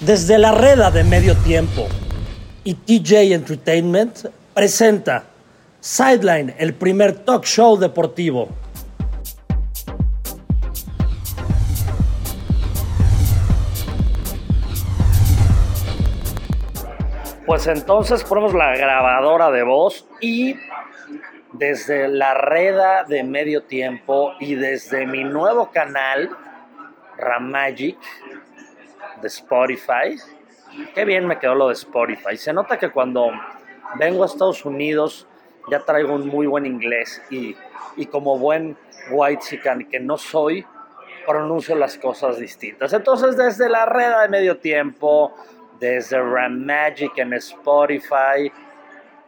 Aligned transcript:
Desde 0.00 0.38
la 0.38 0.52
reda 0.52 0.92
de 0.92 1.02
medio 1.02 1.34
tiempo 1.38 1.88
y 2.62 2.74
TJ 2.74 3.34
Entertainment 3.34 4.26
presenta 4.54 5.24
Sideline, 5.80 6.54
el 6.56 6.72
primer 6.72 7.24
talk 7.24 7.44
show 7.44 7.76
deportivo. 7.76 8.48
Pues 17.44 17.66
entonces 17.66 18.22
ponemos 18.22 18.54
la 18.54 18.76
grabadora 18.76 19.50
de 19.50 19.64
voz 19.64 20.06
y 20.20 20.54
desde 21.54 22.06
la 22.06 22.34
reda 22.34 23.02
de 23.02 23.24
medio 23.24 23.64
tiempo 23.64 24.34
y 24.38 24.54
desde 24.54 25.06
mi 25.06 25.24
nuevo 25.24 25.72
canal, 25.72 26.30
Ramagic, 27.16 27.98
de 29.20 29.28
Spotify. 29.28 30.16
Qué 30.94 31.04
bien 31.04 31.26
me 31.26 31.38
quedó 31.38 31.54
lo 31.54 31.68
de 31.68 31.74
Spotify. 31.74 32.36
Se 32.36 32.52
nota 32.52 32.78
que 32.78 32.90
cuando 32.90 33.30
vengo 33.98 34.22
a 34.22 34.26
Estados 34.26 34.64
Unidos 34.64 35.26
ya 35.70 35.80
traigo 35.80 36.14
un 36.14 36.26
muy 36.28 36.46
buen 36.46 36.66
inglés 36.66 37.22
y, 37.30 37.56
y 37.96 38.06
como 38.06 38.38
buen 38.38 38.76
white 39.10 39.42
chican 39.42 39.84
que 39.84 40.00
no 40.00 40.16
soy, 40.16 40.64
pronuncio 41.26 41.74
las 41.74 41.98
cosas 41.98 42.38
distintas. 42.38 42.92
Entonces 42.92 43.36
desde 43.36 43.68
la 43.68 43.86
red 43.86 44.12
de 44.22 44.28
medio 44.28 44.58
tiempo, 44.58 45.34
desde 45.78 46.20
Ram 46.20 46.64
Magic 46.64 47.16
en 47.18 47.34
Spotify 47.34 48.50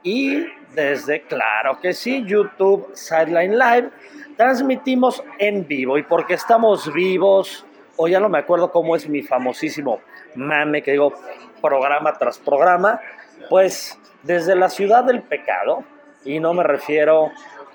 y 0.02 0.46
desde, 0.74 1.22
claro 1.22 1.78
que 1.80 1.92
sí, 1.92 2.24
YouTube 2.24 2.88
Sideline 2.94 3.58
Live, 3.58 3.90
transmitimos 4.36 5.22
en 5.38 5.66
vivo. 5.66 5.98
Y 5.98 6.02
porque 6.02 6.34
estamos 6.34 6.92
vivos, 6.92 7.66
o 8.02 8.08
ya 8.08 8.18
no 8.18 8.30
me 8.30 8.38
acuerdo 8.38 8.72
cómo 8.72 8.96
es 8.96 9.06
mi 9.10 9.20
famosísimo 9.20 10.00
mame 10.34 10.82
que 10.82 10.92
digo 10.92 11.12
programa 11.60 12.14
tras 12.14 12.38
programa, 12.38 12.98
pues 13.50 13.98
desde 14.22 14.54
la 14.56 14.70
ciudad 14.70 15.04
del 15.04 15.20
pecado, 15.20 15.84
y 16.24 16.40
no 16.40 16.54
me 16.54 16.62
refiero 16.62 17.30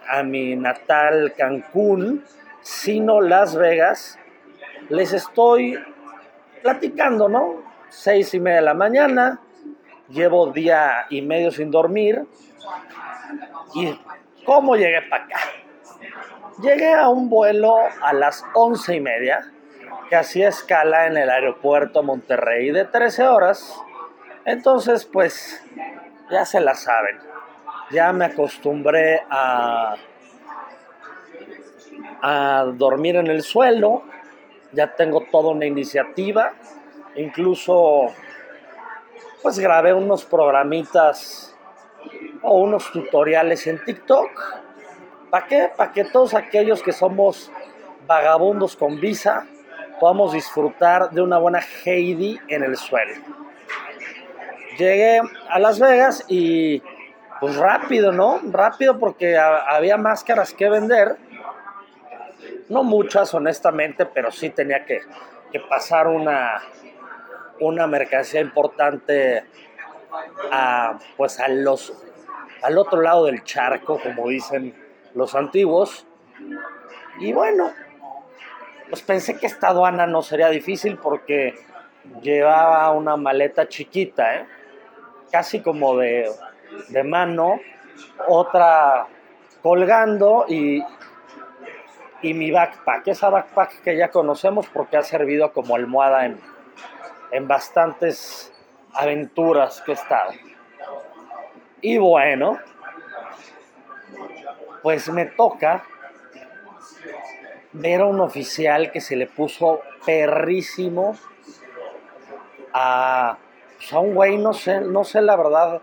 a 0.10 0.24
mi 0.24 0.56
natal 0.56 1.36
Cancún, 1.38 2.24
sino 2.62 3.22
Las 3.22 3.56
Vegas, 3.56 4.18
les 4.90 5.14
estoy 5.14 5.78
platicando, 6.64 7.30
¿no? 7.30 7.62
Seis 7.90 8.34
y 8.34 8.40
media 8.40 8.58
de 8.58 8.66
la 8.66 8.74
mañana, 8.74 9.40
llevo 10.10 10.48
día 10.52 11.06
y 11.12 11.22
medio 11.22 11.52
sin 11.52 11.70
dormir, 11.70 12.26
y 13.76 14.00
¿cómo 14.44 14.76
llegué 14.76 15.04
para 15.04 15.26
acá? 15.26 15.40
Llegué 16.64 16.96
a 16.96 17.10
un 17.10 17.30
vuelo 17.30 17.76
a 18.02 18.12
las 18.12 18.44
once 18.56 18.96
y 18.96 19.02
media, 19.02 19.52
que 20.10 20.16
hacía 20.16 20.50
escala 20.50 21.08
en 21.08 21.18
el 21.18 21.30
aeropuerto 21.30 22.04
Monterrey 22.04 22.72
de 22.72 22.86
13 22.86 23.28
horas. 23.28 23.82
Entonces, 24.46 25.06
pues, 25.06 25.64
ya 26.30 26.46
se 26.46 26.60
la 26.60 26.76
saben. 26.76 27.20
Ya 27.92 28.12
me 28.14 28.26
acostumbré 28.26 29.24
a, 29.30 29.96
a 32.22 32.66
dormir 32.74 33.16
en 33.16 33.28
el 33.28 33.42
suelo. 33.42 34.04
Ya 34.72 34.96
tengo 34.96 35.26
toda 35.32 35.52
una 35.52 35.66
iniciativa. 35.66 36.54
Incluso, 37.16 38.08
pues, 39.42 39.58
grabé 39.60 39.94
unos 39.94 40.26
programitas 40.26 41.56
o 42.42 42.60
unos 42.60 42.92
tutoriales 42.92 43.66
en 43.68 43.84
TikTok. 43.84 44.30
¿Para 45.32 45.48
qué? 45.48 45.72
Para 45.76 45.92
que 45.92 46.04
todos 46.06 46.34
aquellos 46.36 46.84
que 46.84 46.92
somos 46.92 47.52
vagabundos 48.06 48.76
con 48.76 49.00
visa 49.00 49.48
podamos 50.00 50.34
disfrutar 50.34 51.10
de 51.12 51.22
una 51.22 51.38
buena 51.38 51.60
Heidi 51.60 52.40
en 52.48 52.64
el 52.64 52.78
suelo. 52.78 53.14
Llegué 54.78 55.22
a 55.50 55.60
Las 55.60 55.80
Vegas 55.80 56.26
y 56.28 56.82
pues 57.40 57.56
rápido, 57.56 58.12
¿no? 58.12 58.40
Rápido 58.52 58.98
porque 59.00 59.38
había 59.38 59.98
máscaras 59.98 60.54
que 60.54 60.70
vender. 60.70 61.18
No 62.70 62.84
muchas, 62.84 63.34
honestamente, 63.34 64.06
pero 64.06 64.32
sí 64.32 64.50
tenía 64.50 64.86
que, 64.86 65.02
pasar 65.70 66.08
una, 66.08 66.62
una 67.62 67.88
mercancía 67.88 68.42
importante 68.42 69.46
a, 70.52 70.98
pues 71.16 71.40
a 71.40 71.48
los, 71.48 71.94
al 72.62 72.78
otro 72.78 73.02
lado 73.02 73.26
del 73.26 73.44
charco, 73.44 74.00
como 74.02 74.28
dicen 74.28 74.76
los 75.14 75.34
antiguos. 75.36 76.06
Y 77.20 77.32
bueno, 77.32 77.72
pues 78.90 79.02
pensé 79.02 79.38
que 79.38 79.48
esta 79.48 79.70
aduana 79.70 80.06
no 80.08 80.22
sería 80.22 80.50
difícil 80.50 80.98
porque 80.98 81.56
llevaba 82.22 82.92
una 82.92 83.18
maleta 83.18 83.68
chiquita, 83.68 84.36
¿eh? 84.36 84.46
casi 85.32 85.62
como 85.62 85.98
de, 85.98 86.30
de 86.90 87.04
mano, 87.04 87.60
otra 88.28 89.08
colgando 89.62 90.46
y, 90.48 90.84
y 92.22 92.34
mi 92.34 92.52
backpack, 92.52 93.08
esa 93.08 93.30
backpack 93.30 93.82
que 93.82 93.98
ya 93.98 94.10
conocemos 94.10 94.68
porque 94.68 94.98
ha 94.98 95.02
servido 95.02 95.52
como 95.52 95.76
almohada 95.76 96.26
en, 96.26 96.40
en 97.32 97.48
bastantes 97.48 98.54
aventuras 98.94 99.82
que 99.82 99.92
he 99.92 99.96
estado. 99.96 100.32
Y 101.82 101.98
bueno, 101.98 102.60
pues 104.82 105.10
me 105.10 105.26
toca 105.26 105.84
ver 107.76 108.02
a 108.02 108.06
un 108.06 108.22
oficial 108.22 108.92
que 108.92 109.02
se 109.02 109.16
le 109.16 109.28
puso 109.28 109.82
perrísimo 110.06 111.16
a, 112.74 113.38
pues, 113.78 113.94
a 113.94 114.00
un 114.00 114.14
güey, 114.14 114.38
no 114.38 114.54
sé, 114.54 114.82
no 114.82 115.04
sé 115.04 115.22
la 115.22 115.36
verdad 115.36 115.82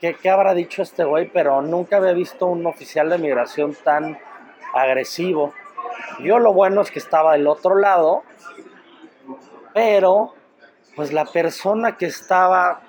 qué, 0.00 0.14
qué 0.14 0.30
habrá 0.30 0.54
dicho 0.54 0.82
este 0.82 1.04
güey, 1.04 1.28
pero 1.28 1.62
nunca 1.62 1.98
había 1.98 2.12
visto 2.12 2.46
un 2.46 2.66
oficial 2.66 3.08
de 3.10 3.18
migración 3.18 3.74
tan 3.84 4.18
agresivo. 4.74 5.54
Yo 6.20 6.38
lo 6.38 6.52
bueno 6.52 6.80
es 6.80 6.90
que 6.90 6.98
estaba 6.98 7.32
del 7.32 7.46
otro 7.46 7.76
lado, 7.76 8.22
pero 9.72 10.34
pues 10.96 11.12
la 11.12 11.24
persona 11.24 11.96
que 11.96 12.06
estaba 12.06 12.82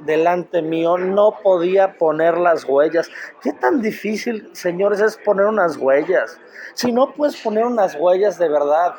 delante 0.00 0.62
mío 0.62 0.98
no 0.98 1.38
podía 1.42 1.98
poner 1.98 2.38
las 2.38 2.64
huellas. 2.64 3.10
¿Qué 3.42 3.52
tan 3.52 3.80
difícil, 3.80 4.48
señores, 4.52 5.00
es 5.00 5.16
poner 5.16 5.46
unas 5.46 5.76
huellas? 5.76 6.40
Si 6.74 6.92
no 6.92 7.12
puedes 7.12 7.40
poner 7.40 7.64
unas 7.66 7.94
huellas 7.94 8.38
de 8.38 8.48
verdad, 8.48 8.94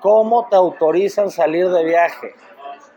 ¿cómo 0.00 0.48
te 0.48 0.56
autorizan 0.56 1.30
salir 1.30 1.68
de 1.70 1.84
viaje? 1.84 2.34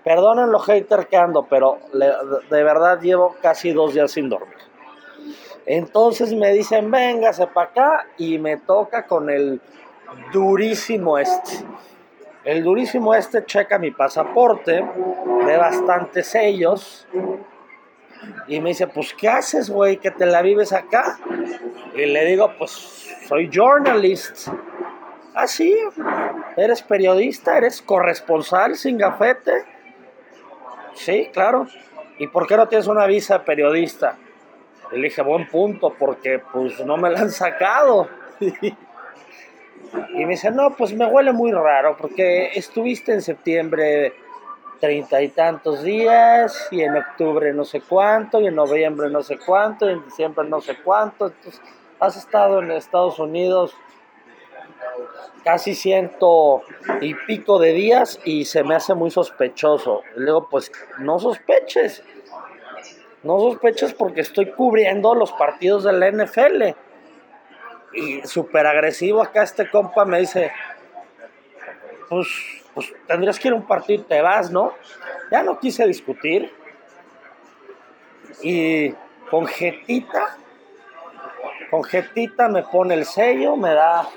Perdonen 0.03 0.51
lo 0.51 0.59
hater 0.59 1.07
que 1.07 1.17
ando, 1.17 1.47
pero 1.49 1.79
de 1.93 2.63
verdad 2.63 2.99
llevo 3.01 3.35
casi 3.41 3.73
dos 3.73 3.93
días 3.93 4.11
sin 4.11 4.29
dormir. 4.29 4.57
Entonces 5.65 6.33
me 6.33 6.51
dicen, 6.51 6.89
véngase 6.89 7.47
para 7.47 7.69
acá 7.69 8.07
y 8.17 8.39
me 8.39 8.57
toca 8.57 9.05
con 9.05 9.29
el 9.29 9.61
durísimo 10.33 11.17
este. 11.17 11.63
El 12.49 12.63
durísimo 12.63 13.13
este 13.13 13.45
checa 13.45 13.77
mi 13.77 13.91
pasaporte, 13.91 14.83
ve 15.45 15.55
bastantes 15.55 16.25
sellos 16.25 17.07
y 18.47 18.59
me 18.59 18.69
dice, 18.69 18.87
pues 18.87 19.13
¿qué 19.13 19.29
haces, 19.29 19.69
güey? 19.69 19.97
Que 19.97 20.09
te 20.09 20.25
la 20.25 20.41
vives 20.41 20.73
acá. 20.73 21.19
Y 21.93 22.07
le 22.07 22.25
digo, 22.25 22.51
pues 22.57 23.07
soy 23.27 23.51
journalist. 23.53 24.47
Ah, 25.35 25.45
sí, 25.45 25.77
eres 26.57 26.81
periodista, 26.81 27.55
eres 27.55 27.83
corresponsal 27.83 28.75
sin 28.75 28.97
gafete. 28.97 29.53
Sí, 30.95 31.29
claro. 31.31 31.67
¿Y 32.17 32.25
por 32.25 32.47
qué 32.47 32.57
no 32.57 32.67
tienes 32.67 32.87
una 32.87 33.05
visa 33.05 33.37
de 33.37 33.45
periodista? 33.45 34.17
Y 34.91 34.97
le 34.97 35.21
buen 35.21 35.47
punto, 35.47 35.93
porque 35.99 36.41
pues 36.51 36.83
no 36.83 36.97
me 36.97 37.11
la 37.11 37.19
han 37.19 37.29
sacado. 37.29 38.09
Y 40.13 40.25
me 40.25 40.31
dice, 40.31 40.51
no, 40.51 40.75
pues 40.75 40.93
me 40.93 41.05
huele 41.05 41.31
muy 41.31 41.51
raro 41.51 41.95
porque 41.97 42.51
estuviste 42.53 43.13
en 43.13 43.21
septiembre 43.21 44.13
treinta 44.79 45.21
y 45.21 45.29
tantos 45.29 45.83
días 45.83 46.67
y 46.71 46.81
en 46.81 46.95
octubre 46.95 47.53
no 47.53 47.65
sé 47.65 47.81
cuánto 47.81 48.39
y 48.39 48.47
en 48.47 48.55
noviembre 48.55 49.09
no 49.09 49.21
sé 49.21 49.37
cuánto 49.37 49.89
y 49.89 49.93
en 49.93 50.05
diciembre 50.05 50.47
no 50.47 50.61
sé 50.61 50.77
cuánto. 50.83 51.27
Entonces, 51.27 51.61
has 51.99 52.15
estado 52.17 52.59
en 52.59 52.71
Estados 52.71 53.19
Unidos 53.19 53.75
casi 55.43 55.75
ciento 55.75 56.61
y 57.01 57.13
pico 57.13 57.59
de 57.59 57.73
días 57.73 58.19
y 58.23 58.45
se 58.45 58.63
me 58.63 58.75
hace 58.75 58.93
muy 58.93 59.11
sospechoso. 59.11 60.03
Y 60.15 60.21
luego, 60.21 60.47
pues 60.49 60.71
no 60.99 61.19
sospeches. 61.19 62.03
No 63.23 63.37
sospeches 63.39 63.93
porque 63.93 64.21
estoy 64.21 64.51
cubriendo 64.51 65.13
los 65.13 65.33
partidos 65.33 65.83
de 65.83 65.93
la 65.93 66.09
NFL 66.09 66.63
y 67.93 68.21
súper 68.27 68.67
agresivo 68.67 69.21
acá 69.21 69.43
este 69.43 69.69
compa 69.69 70.05
me 70.05 70.19
dice, 70.19 70.51
pues, 72.09 72.27
pues 72.73 72.93
tendrías 73.07 73.39
que 73.39 73.47
ir 73.47 73.53
a 73.53 73.57
un 73.57 73.67
partido 73.67 74.03
te 74.03 74.21
vas, 74.21 74.51
¿no? 74.51 74.73
Ya 75.31 75.43
no 75.43 75.59
quise 75.59 75.85
discutir. 75.85 76.51
Y 78.41 78.93
con 79.29 79.45
jetita, 79.47 80.37
con 81.69 81.83
jetita 81.83 82.47
me 82.47 82.63
pone 82.63 82.93
el 82.93 83.05
sello, 83.05 83.55
me 83.55 83.73
da 83.73 84.07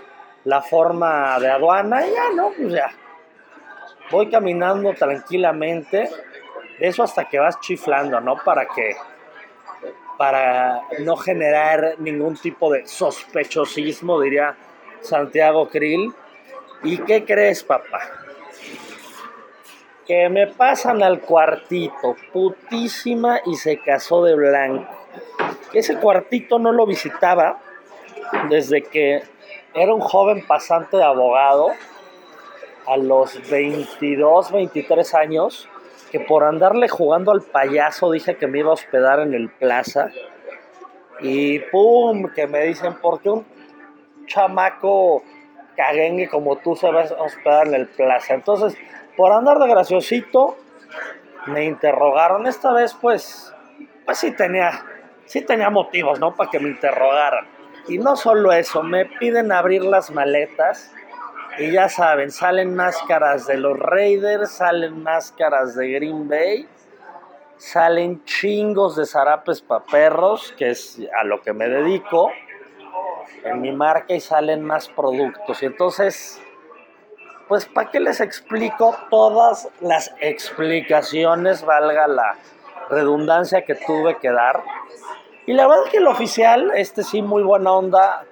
la 0.44 0.62
forma 0.62 1.38
de 1.38 1.50
aduana 1.50 2.06
y 2.06 2.12
ya, 2.12 2.30
¿no? 2.34 2.50
Pues 2.56 2.72
ya. 2.72 2.90
Voy 4.10 4.30
caminando 4.30 4.92
tranquilamente 4.94 6.08
eso 6.78 7.02
hasta 7.02 7.28
que 7.28 7.38
vas 7.38 7.60
chiflando, 7.60 8.20
¿no? 8.20 8.36
Para 8.36 8.66
que 8.66 8.96
para 10.18 10.82
no 11.00 11.16
generar 11.16 11.96
ningún 11.98 12.36
tipo 12.36 12.72
de 12.72 12.86
sospechosismo, 12.86 14.20
diría 14.20 14.56
Santiago 15.00 15.68
Krill. 15.68 16.12
¿Y 16.82 16.98
qué 16.98 17.24
crees, 17.24 17.62
papá? 17.62 18.00
Que 20.06 20.28
me 20.28 20.48
pasan 20.48 21.02
al 21.02 21.20
cuartito, 21.20 22.16
putísima, 22.32 23.40
y 23.46 23.54
se 23.54 23.78
casó 23.78 24.24
de 24.24 24.34
blanco. 24.34 24.92
Ese 25.72 25.96
cuartito 25.96 26.58
no 26.58 26.72
lo 26.72 26.86
visitaba 26.86 27.60
desde 28.48 28.82
que 28.82 29.22
era 29.74 29.94
un 29.94 30.00
joven 30.00 30.44
pasante 30.46 30.96
de 30.96 31.04
abogado 31.04 31.70
a 32.86 32.96
los 32.96 33.48
22, 33.48 34.52
23 34.52 35.14
años 35.14 35.68
que 36.12 36.20
por 36.20 36.44
andarle 36.44 36.90
jugando 36.90 37.32
al 37.32 37.40
payaso 37.40 38.10
dije 38.10 38.36
que 38.36 38.46
me 38.46 38.58
iba 38.58 38.68
a 38.68 38.74
hospedar 38.74 39.20
en 39.20 39.32
el 39.32 39.48
plaza. 39.48 40.10
Y 41.20 41.58
pum, 41.58 42.28
que 42.34 42.46
me 42.46 42.66
dicen, 42.66 42.92
¿por 43.00 43.22
qué 43.22 43.30
un 43.30 43.46
chamaco 44.26 45.22
caguengue 45.74 46.28
como 46.28 46.56
tú 46.56 46.76
se 46.76 46.92
va 46.92 47.00
a 47.00 47.22
hospedar 47.22 47.68
en 47.68 47.74
el 47.74 47.88
plaza? 47.88 48.34
Entonces, 48.34 48.76
por 49.16 49.32
andar 49.32 49.58
de 49.58 49.68
graciosito, 49.68 50.58
me 51.46 51.64
interrogaron. 51.64 52.46
Esta 52.46 52.74
vez, 52.74 52.92
pues, 53.00 53.54
pues 54.04 54.18
sí 54.18 54.32
tenía, 54.32 54.84
sí 55.24 55.40
tenía 55.40 55.70
motivos, 55.70 56.20
¿no? 56.20 56.36
Para 56.36 56.50
que 56.50 56.60
me 56.60 56.68
interrogaran. 56.68 57.46
Y 57.88 57.96
no 57.96 58.16
solo 58.16 58.52
eso, 58.52 58.82
me 58.82 59.06
piden 59.06 59.50
abrir 59.50 59.82
las 59.82 60.10
maletas 60.10 60.92
y 61.58 61.70
ya 61.70 61.88
saben, 61.88 62.30
salen 62.30 62.74
máscaras 62.74 63.46
de 63.46 63.56
los 63.56 63.78
Raiders, 63.78 64.52
salen 64.52 65.02
máscaras 65.02 65.74
de 65.74 65.92
Green 65.92 66.28
Bay, 66.28 66.66
salen 67.56 68.24
chingos 68.24 68.96
de 68.96 69.06
zarapes 69.06 69.60
para 69.60 69.84
perros, 69.84 70.54
que 70.56 70.70
es 70.70 71.00
a 71.18 71.24
lo 71.24 71.42
que 71.42 71.52
me 71.52 71.68
dedico, 71.68 72.30
en 73.44 73.60
mi 73.60 73.72
marca 73.72 74.14
y 74.14 74.20
salen 74.20 74.62
más 74.62 74.88
productos. 74.88 75.62
Y 75.62 75.66
entonces, 75.66 76.40
pues, 77.48 77.66
¿para 77.66 77.90
qué 77.90 78.00
les 78.00 78.20
explico 78.20 78.96
todas 79.10 79.68
las 79.80 80.14
explicaciones, 80.20 81.64
valga 81.64 82.06
la 82.06 82.36
redundancia 82.88 83.64
que 83.64 83.74
tuve 83.74 84.18
que 84.18 84.30
dar? 84.30 84.62
Y 85.46 85.52
la 85.52 85.66
verdad 85.66 85.84
es 85.86 85.90
que 85.90 85.98
el 85.98 86.06
oficial, 86.06 86.72
este 86.74 87.02
sí, 87.02 87.20
muy 87.20 87.42
buena 87.42 87.72
onda, 87.72 88.24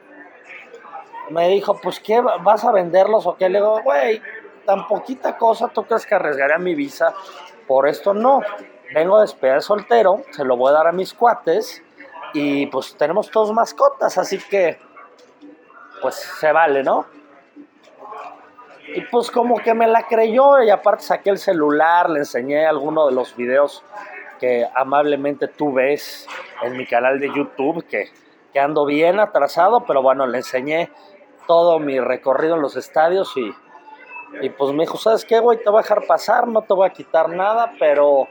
me 1.31 1.49
dijo, 1.49 1.79
pues, 1.81 2.01
¿qué? 2.01 2.21
¿Vas 2.21 2.65
a 2.65 2.73
venderlos 2.73 3.27
o 3.27 3.37
qué? 3.37 3.49
Le 3.49 3.59
digo, 3.59 3.81
güey, 3.83 4.21
tan 4.65 4.87
poquita 4.87 5.37
cosa, 5.37 5.69
¿tú 5.69 5.85
crees 5.85 6.07
que 6.07 6.15
arriesgaré 6.15 6.59
mi 6.59 6.75
visa? 6.75 7.15
Por 7.67 7.89
esto 7.89 8.15
no. 8.15 8.43
Vengo 8.95 9.17
de 9.19 9.23
despedir 9.23 9.63
soltero, 9.63 10.23
se 10.33 10.45
lo 10.45 10.57
voy 10.57 10.71
a 10.71 10.75
dar 10.75 10.89
a 10.89 10.93
mis 10.93 11.15
cuates 11.15 11.83
y 12.33 12.67
pues 12.67 12.97
tenemos 12.97 13.31
todos 13.31 13.53
mascotas, 13.53 14.19
así 14.19 14.39
que 14.39 14.79
pues 16.03 16.17
se 16.17 16.51
vale, 16.51 16.83
¿no? 16.83 17.07
Y 18.95 19.03
pues 19.03 19.31
como 19.31 19.59
que 19.59 19.75
me 19.75 19.87
la 19.87 20.09
creyó 20.09 20.61
y 20.63 20.71
aparte 20.71 21.05
saqué 21.05 21.31
el 21.31 21.39
celular, 21.39 22.11
le 22.11 22.21
enseñé 22.21 22.67
alguno 22.67 23.07
de 23.07 23.13
los 23.13 23.37
videos 23.37 23.85
que 24.41 24.67
amablemente 24.75 25.47
tú 25.47 25.73
ves 25.73 26.27
en 26.63 26.77
mi 26.77 26.87
canal 26.87 27.21
de 27.21 27.29
YouTube, 27.29 27.87
que, 27.87 28.11
que 28.53 28.59
ando 28.59 28.87
bien 28.87 29.21
atrasado, 29.21 29.85
pero 29.87 30.03
bueno, 30.03 30.27
le 30.27 30.39
enseñé 30.39 30.91
todo 31.51 31.81
mi 31.81 31.99
recorrido 31.99 32.55
en 32.55 32.63
los 32.63 32.77
estadios 32.77 33.37
y, 33.37 33.53
y 34.41 34.51
pues 34.51 34.73
me 34.73 34.85
dijo, 34.85 34.99
¿sabes 34.99 35.25
qué, 35.25 35.41
güey? 35.41 35.59
Te 35.59 35.69
voy 35.69 35.81
a 35.81 35.83
dejar 35.83 36.07
pasar, 36.07 36.47
no 36.47 36.63
te 36.63 36.73
voy 36.75 36.87
a 36.87 36.93
quitar 36.93 37.29
nada, 37.29 37.73
pero 37.77 38.29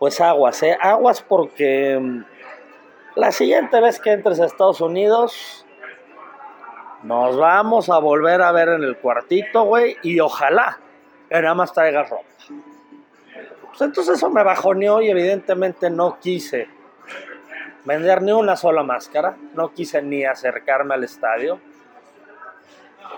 pues 0.00 0.20
aguas, 0.20 0.60
¿eh? 0.64 0.76
Aguas 0.80 1.22
porque 1.22 1.96
mm, 2.00 2.24
la 3.14 3.30
siguiente 3.30 3.80
vez 3.80 4.00
que 4.00 4.10
entres 4.10 4.40
a 4.40 4.46
Estados 4.46 4.80
Unidos, 4.80 5.64
nos 7.04 7.36
vamos 7.36 7.90
a 7.90 7.98
volver 7.98 8.42
a 8.42 8.50
ver 8.50 8.70
en 8.70 8.82
el 8.82 8.96
cuartito, 8.96 9.62
güey, 9.62 9.96
y 10.02 10.18
ojalá 10.18 10.80
que 11.28 11.40
nada 11.40 11.54
más 11.54 11.72
traigas 11.72 12.10
ropa. 12.10 12.24
Pues 13.68 13.82
entonces 13.82 14.16
eso 14.16 14.30
me 14.30 14.42
bajoneó 14.42 15.00
y 15.00 15.10
evidentemente 15.10 15.90
no 15.90 16.18
quise 16.18 16.66
vender 17.84 18.20
ni 18.22 18.32
una 18.32 18.56
sola 18.56 18.82
máscara, 18.82 19.36
no 19.54 19.72
quise 19.72 20.02
ni 20.02 20.24
acercarme 20.24 20.94
al 20.94 21.04
estadio. 21.04 21.60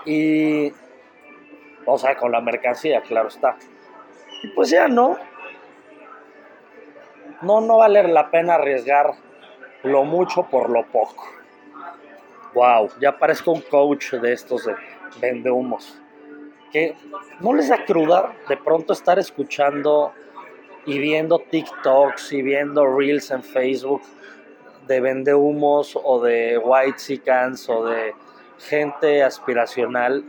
Y, 0.05 0.71
o 1.85 1.97
sea, 1.97 2.15
con 2.15 2.31
la 2.31 2.41
mercancía, 2.41 3.01
claro 3.01 3.27
está. 3.27 3.55
Y 4.43 4.47
pues 4.49 4.69
ya 4.69 4.87
no. 4.87 5.17
No, 7.41 7.61
no 7.61 7.77
vale 7.77 8.07
la 8.07 8.29
pena 8.29 8.55
arriesgar 8.55 9.13
lo 9.83 10.03
mucho 10.03 10.43
por 10.43 10.69
lo 10.69 10.85
poco. 10.85 11.27
Wow, 12.53 12.89
ya 12.99 13.17
parezco 13.17 13.51
un 13.51 13.61
coach 13.61 14.13
de 14.13 14.33
estos 14.33 14.65
de 14.65 14.75
vende 15.19 15.49
humos. 15.49 15.99
Que 16.71 16.95
no 17.39 17.53
les 17.53 17.69
da 17.69 17.83
cruda 17.85 18.33
de 18.47 18.57
pronto 18.57 18.93
estar 18.93 19.19
escuchando 19.19 20.13
y 20.85 20.99
viendo 20.99 21.39
TikToks 21.39 22.33
y 22.33 22.41
viendo 22.41 22.85
Reels 22.85 23.31
en 23.31 23.43
Facebook 23.43 24.01
de 24.87 24.99
vende 24.99 25.33
humos 25.33 25.97
o 26.01 26.21
de 26.21 26.57
White 26.57 26.97
Chickens 26.97 27.69
o 27.69 27.85
de 27.85 28.13
gente 28.67 29.23
aspiracional, 29.23 30.23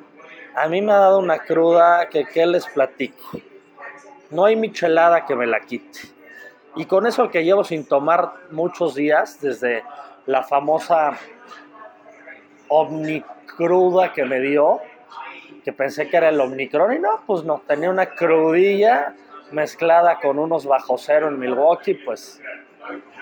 a 0.54 0.68
mí 0.68 0.82
me 0.82 0.92
ha 0.92 0.96
dado 0.96 1.18
una 1.18 1.38
cruda 1.38 2.08
que 2.08 2.24
qué 2.24 2.46
les 2.46 2.66
platico. 2.66 3.40
No 4.30 4.44
hay 4.44 4.56
michelada 4.56 5.24
que 5.24 5.34
me 5.34 5.46
la 5.46 5.60
quite. 5.60 6.00
Y 6.76 6.86
con 6.86 7.06
eso 7.06 7.30
que 7.30 7.44
llevo 7.44 7.64
sin 7.64 7.86
tomar 7.86 8.32
muchos 8.50 8.94
días, 8.94 9.40
desde 9.40 9.84
la 10.26 10.42
famosa 10.42 11.18
omnicruda 12.68 14.12
que 14.12 14.24
me 14.24 14.40
dio, 14.40 14.80
que 15.64 15.72
pensé 15.72 16.08
que 16.08 16.16
era 16.16 16.30
el 16.30 16.40
omnicron 16.40 16.94
y 16.94 16.98
no, 16.98 17.22
pues 17.26 17.44
no, 17.44 17.62
tenía 17.66 17.90
una 17.90 18.06
crudilla 18.06 19.14
mezclada 19.50 20.18
con 20.20 20.38
unos 20.38 20.64
bajo 20.64 20.96
cero 20.96 21.28
en 21.28 21.38
Milwaukee, 21.38 21.94
pues, 21.94 22.40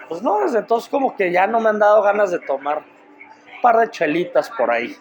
pues 0.09 0.23
no, 0.23 0.41
desde 0.41 0.59
entonces 0.61 0.89
como 0.89 1.17
que 1.17 1.33
ya 1.33 1.47
no 1.49 1.61
me 1.61 1.71
han 1.71 1.81
dado 1.81 2.03
ganas 2.03 2.31
de 2.31 2.39
tomar 2.39 2.83
par 3.61 3.79
de 3.79 3.91
chelitas 3.91 4.51
por 4.51 4.71
ahí. 4.71 4.97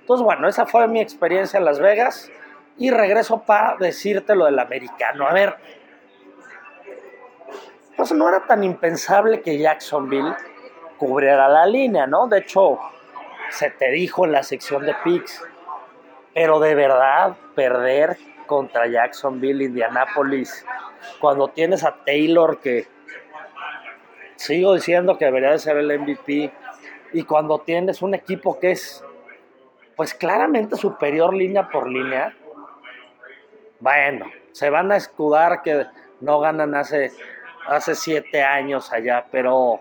Entonces, 0.00 0.24
bueno, 0.24 0.48
esa 0.48 0.66
fue 0.66 0.88
mi 0.88 1.00
experiencia 1.00 1.58
en 1.58 1.64
Las 1.64 1.78
Vegas 1.78 2.30
y 2.78 2.90
regreso 2.90 3.42
para 3.42 3.76
decirte 3.78 4.34
lo 4.34 4.46
del 4.46 4.58
americano. 4.58 5.26
A 5.26 5.32
ver, 5.32 5.56
pues 7.96 8.12
no 8.12 8.28
era 8.28 8.40
tan 8.46 8.64
impensable 8.64 9.42
que 9.42 9.58
Jacksonville 9.58 10.34
cubriera 10.98 11.48
la 11.48 11.66
línea, 11.66 12.06
¿no? 12.06 12.26
De 12.26 12.38
hecho, 12.38 12.78
se 13.50 13.70
te 13.70 13.90
dijo 13.90 14.24
en 14.24 14.32
la 14.32 14.42
sección 14.42 14.86
de 14.86 14.94
picks, 15.04 15.42
pero 16.34 16.58
de 16.58 16.74
verdad, 16.74 17.36
perder 17.54 18.16
contra 18.46 18.86
Jacksonville, 18.86 19.64
Indianapolis, 19.64 20.64
cuando 21.20 21.48
tienes 21.48 21.84
a 21.84 21.96
Taylor 22.04 22.60
que 22.60 22.86
sigo 24.36 24.74
diciendo 24.74 25.18
que 25.18 25.26
debería 25.26 25.50
de 25.50 25.58
ser 25.58 25.76
el 25.76 25.98
MVP, 26.00 26.52
y 27.12 27.24
cuando 27.24 27.60
tienes 27.60 28.02
un 28.02 28.14
equipo 28.14 28.58
que 28.58 28.72
es, 28.72 29.04
pues 29.96 30.14
claramente 30.14 30.76
superior 30.76 31.34
línea 31.34 31.68
por 31.68 31.88
línea, 31.88 32.34
bueno, 33.80 34.26
se 34.52 34.70
van 34.70 34.92
a 34.92 34.96
escudar 34.96 35.62
que 35.62 35.86
no 36.20 36.40
ganan 36.40 36.74
hace, 36.74 37.12
hace 37.66 37.94
siete 37.94 38.42
años 38.42 38.92
allá, 38.92 39.26
pero 39.30 39.80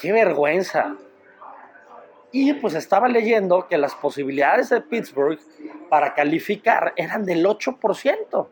qué 0.00 0.12
vergüenza. 0.12 0.96
Y 2.32 2.54
pues 2.54 2.74
estaba 2.74 3.08
leyendo 3.08 3.68
que 3.68 3.76
las 3.76 3.94
posibilidades 3.94 4.70
de 4.70 4.80
Pittsburgh 4.80 5.38
para 5.90 6.14
calificar 6.14 6.94
eran 6.96 7.24
del 7.26 7.44
8%. 7.44 8.48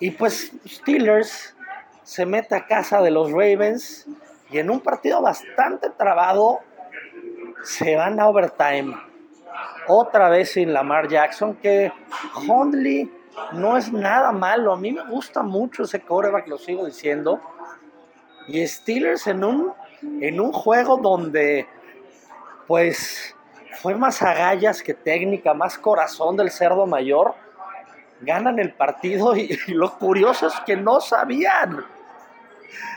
Y 0.00 0.10
pues 0.10 0.52
Steelers 0.66 1.56
se 2.02 2.26
mete 2.26 2.54
a 2.54 2.66
casa 2.66 3.00
de 3.00 3.10
los 3.10 3.32
Ravens 3.32 4.06
y 4.54 4.60
en 4.60 4.70
un 4.70 4.78
partido 4.78 5.20
bastante 5.20 5.90
trabado 5.90 6.60
se 7.64 7.96
van 7.96 8.20
a 8.20 8.28
overtime. 8.28 8.96
Otra 9.88 10.28
vez 10.28 10.52
sin 10.52 10.72
Lamar 10.72 11.08
Jackson, 11.08 11.56
que 11.56 11.92
Hundley 12.46 13.12
no 13.54 13.76
es 13.76 13.92
nada 13.92 14.30
malo. 14.30 14.72
A 14.72 14.76
mí 14.76 14.92
me 14.92 15.04
gusta 15.06 15.42
mucho 15.42 15.82
ese 15.82 16.02
coreback, 16.02 16.46
lo 16.46 16.56
sigo 16.56 16.86
diciendo. 16.86 17.40
Y 18.46 18.64
Steelers 18.64 19.26
en 19.26 19.42
un, 19.42 19.72
en 20.20 20.40
un 20.40 20.52
juego 20.52 20.98
donde, 20.98 21.66
pues, 22.68 23.34
fue 23.82 23.96
más 23.96 24.22
agallas 24.22 24.84
que 24.84 24.94
técnica, 24.94 25.52
más 25.52 25.78
corazón 25.78 26.36
del 26.36 26.52
cerdo 26.52 26.86
mayor, 26.86 27.34
ganan 28.20 28.60
el 28.60 28.72
partido 28.72 29.34
y 29.34 29.58
lo 29.66 29.98
curioso 29.98 30.46
es 30.46 30.54
que 30.64 30.76
no 30.76 31.00
sabían 31.00 31.84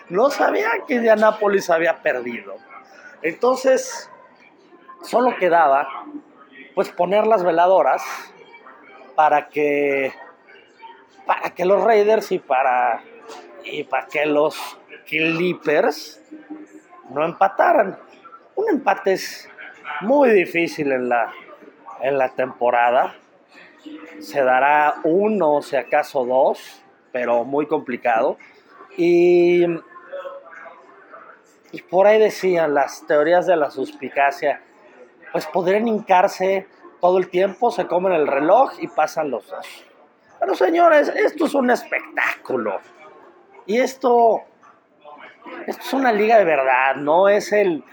no 0.10 0.30
sabían 0.30 0.86
que 0.88 0.96
Indianápolis 0.96 1.70
había 1.70 2.02
perdido. 2.02 2.56
Entonces, 3.22 4.10
solo 5.02 5.36
quedaba 5.38 5.88
pues 6.76 6.90
poner 6.90 7.26
las 7.26 7.44
veladoras 7.44 8.04
para 9.16 9.48
que 9.50 10.14
para 11.28 11.50
que 11.52 11.66
los 11.66 11.84
Raiders 11.84 12.32
y 12.32 12.40
para, 12.40 13.04
y 13.64 13.84
para 13.84 14.08
que 14.08 14.26
los 14.26 14.80
Clippers 15.06 16.22
no 17.10 17.24
empataran. 17.24 18.00
Un 18.56 18.70
empate 18.70 19.14
es 19.14 19.50
muy 20.02 20.30
difícil 20.32 20.92
en 20.92 21.10
la, 21.10 21.32
en 22.02 22.18
la 22.18 22.30
temporada. 22.30 23.16
Se 24.20 24.42
dará 24.42 24.96
uno, 25.04 25.62
si 25.62 25.76
acaso 25.76 26.26
dos, 26.26 26.82
pero 27.12 27.44
muy 27.44 27.68
complicado. 27.68 28.38
Y, 28.98 29.66
y 31.78 31.82
por 31.84 32.08
ahí 32.08 32.20
decían 32.20 32.74
las 32.74 33.06
teorías 33.06 33.46
de 33.46 33.56
la 33.56 33.70
suspicacia, 33.70 34.62
pues 35.32 35.46
podrían 35.46 35.88
hincarse 35.88 36.66
todo 37.00 37.20
el 37.20 37.30
tiempo, 37.30 37.70
se 37.70 37.86
comen 37.86 38.14
el 38.14 38.26
reloj 38.26 38.72
y 38.80 38.88
pasan 38.88 39.30
los 39.30 39.48
dos. 39.48 39.86
Pero 40.40 40.56
señores, 40.56 41.10
esto 41.10 41.46
es 41.46 41.54
un 41.54 41.70
espectáculo. 41.70 42.80
Y 43.68 43.78
esto, 43.78 44.42
esto 45.68 45.82
es 45.84 45.94
una 45.94 46.12
liga 46.12 46.40
de 46.40 46.46
verdad, 46.46 46.96
no 46.96 47.30
es 47.30 47.54
el, 47.54 47.84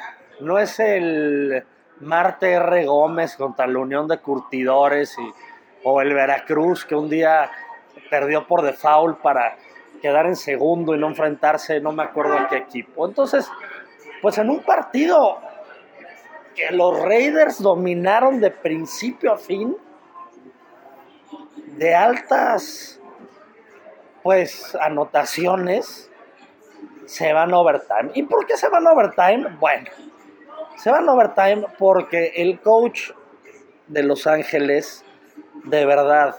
no 0.41 0.59
es 0.59 0.81
el 0.81 1.63
Marte 2.01 2.53
R. 2.53 2.87
Gómez 2.87 3.37
contra 3.37 3.67
la 3.67 3.81
Unión 3.81 4.09
de 4.09 4.17
Curtidores 4.17 5.15
y, 5.19 5.31
o 5.83 6.01
el 6.01 6.15
Veracruz 6.15 6.87
que 6.87 6.95
un 6.95 7.11
día 7.11 7.51
perdió 8.09 8.47
por 8.47 8.63
default 8.63 9.21
para 9.21 9.59
quedar 10.05 10.27
en 10.27 10.37
segundo 10.37 10.95
y 10.95 10.99
no 10.99 11.09
enfrentarse, 11.09 11.81
no 11.81 11.91
me 11.91 12.03
acuerdo 12.03 12.37
a 12.37 12.47
qué 12.49 12.59
equipo. 12.59 13.09
Entonces, 13.09 13.51
pues 14.25 14.39
en 14.39 14.49
un 14.49 14.61
partido 14.61 15.39
que 16.57 16.71
los 16.71 16.99
Raiders 16.99 17.61
dominaron 17.61 18.41
de 18.41 18.51
principio 18.51 19.35
a 19.35 19.37
fin, 19.37 19.77
de 21.77 21.95
altas 21.95 22.99
pues 24.23 24.75
anotaciones, 24.81 26.11
se 27.05 27.35
van 27.35 27.53
overtime. 27.53 28.13
¿Y 28.15 28.23
por 28.23 28.47
qué 28.47 28.57
se 28.57 28.71
van 28.71 28.87
overtime? 28.87 29.59
Bueno, 29.61 29.91
se 30.79 30.91
van 30.91 31.07
overtime 31.07 31.67
porque 31.79 32.33
el 32.37 32.61
coach 32.61 33.11
de 33.89 34.05
Los 34.05 34.27
Ángeles 34.27 35.05
de 35.65 35.85
verdad 35.85 36.35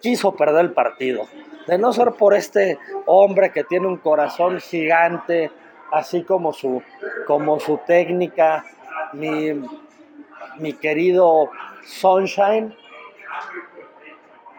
quiso 0.00 0.34
perder 0.34 0.64
el 0.64 0.72
partido. 0.72 1.28
De 1.68 1.78
no 1.78 1.92
ser 1.92 2.10
por 2.14 2.34
este 2.34 2.76
hombre 3.06 3.52
que 3.52 3.62
tiene 3.62 3.86
un 3.86 3.98
corazón 3.98 4.58
gigante, 4.58 5.52
así 5.92 6.22
como 6.22 6.52
su, 6.52 6.82
como 7.26 7.60
su 7.60 7.78
técnica, 7.86 8.64
mi, 9.12 9.52
mi 10.58 10.72
querido 10.72 11.50
Sunshine, 11.84 12.76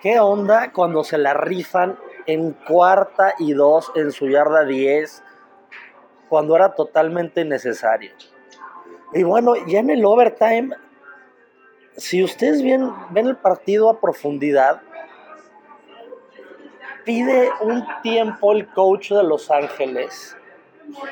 ¿qué 0.01 0.19
onda 0.19 0.71
cuando 0.71 1.03
se 1.03 1.17
la 1.17 1.33
rifan 1.33 1.97
en 2.25 2.53
cuarta 2.53 3.33
y 3.39 3.53
dos 3.53 3.91
en 3.95 4.11
su 4.11 4.27
yarda 4.29 4.65
10 4.65 5.23
cuando 6.29 6.55
era 6.55 6.73
totalmente 6.73 7.41
innecesario? 7.41 8.11
Y 9.13 9.23
bueno, 9.23 9.55
ya 9.67 9.79
en 9.79 9.89
el 9.89 10.05
overtime, 10.05 10.75
si 11.95 12.23
ustedes 12.23 12.61
ven 12.61 13.27
el 13.27 13.37
partido 13.37 13.89
a 13.89 13.99
profundidad, 13.99 14.81
pide 17.07 17.49
un 17.61 17.85
tiempo 18.03 18.51
el 18.51 18.67
coach 18.67 19.11
de 19.11 19.23
Los 19.23 19.49
Ángeles, 19.49 20.36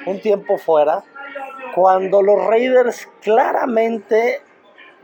un 0.05 0.20
tiempo 0.22 0.58
fuera, 0.58 1.03
cuando 1.74 2.22
los 2.22 2.46
Raiders 2.46 3.08
claramente 3.22 4.41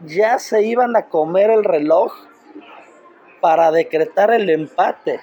ya 0.05 0.39
se 0.39 0.63
iban 0.63 0.95
a 0.95 1.07
comer 1.07 1.49
el 1.49 1.63
reloj 1.63 2.13
para 3.39 3.71
decretar 3.71 4.31
el 4.31 4.49
empate. 4.49 5.19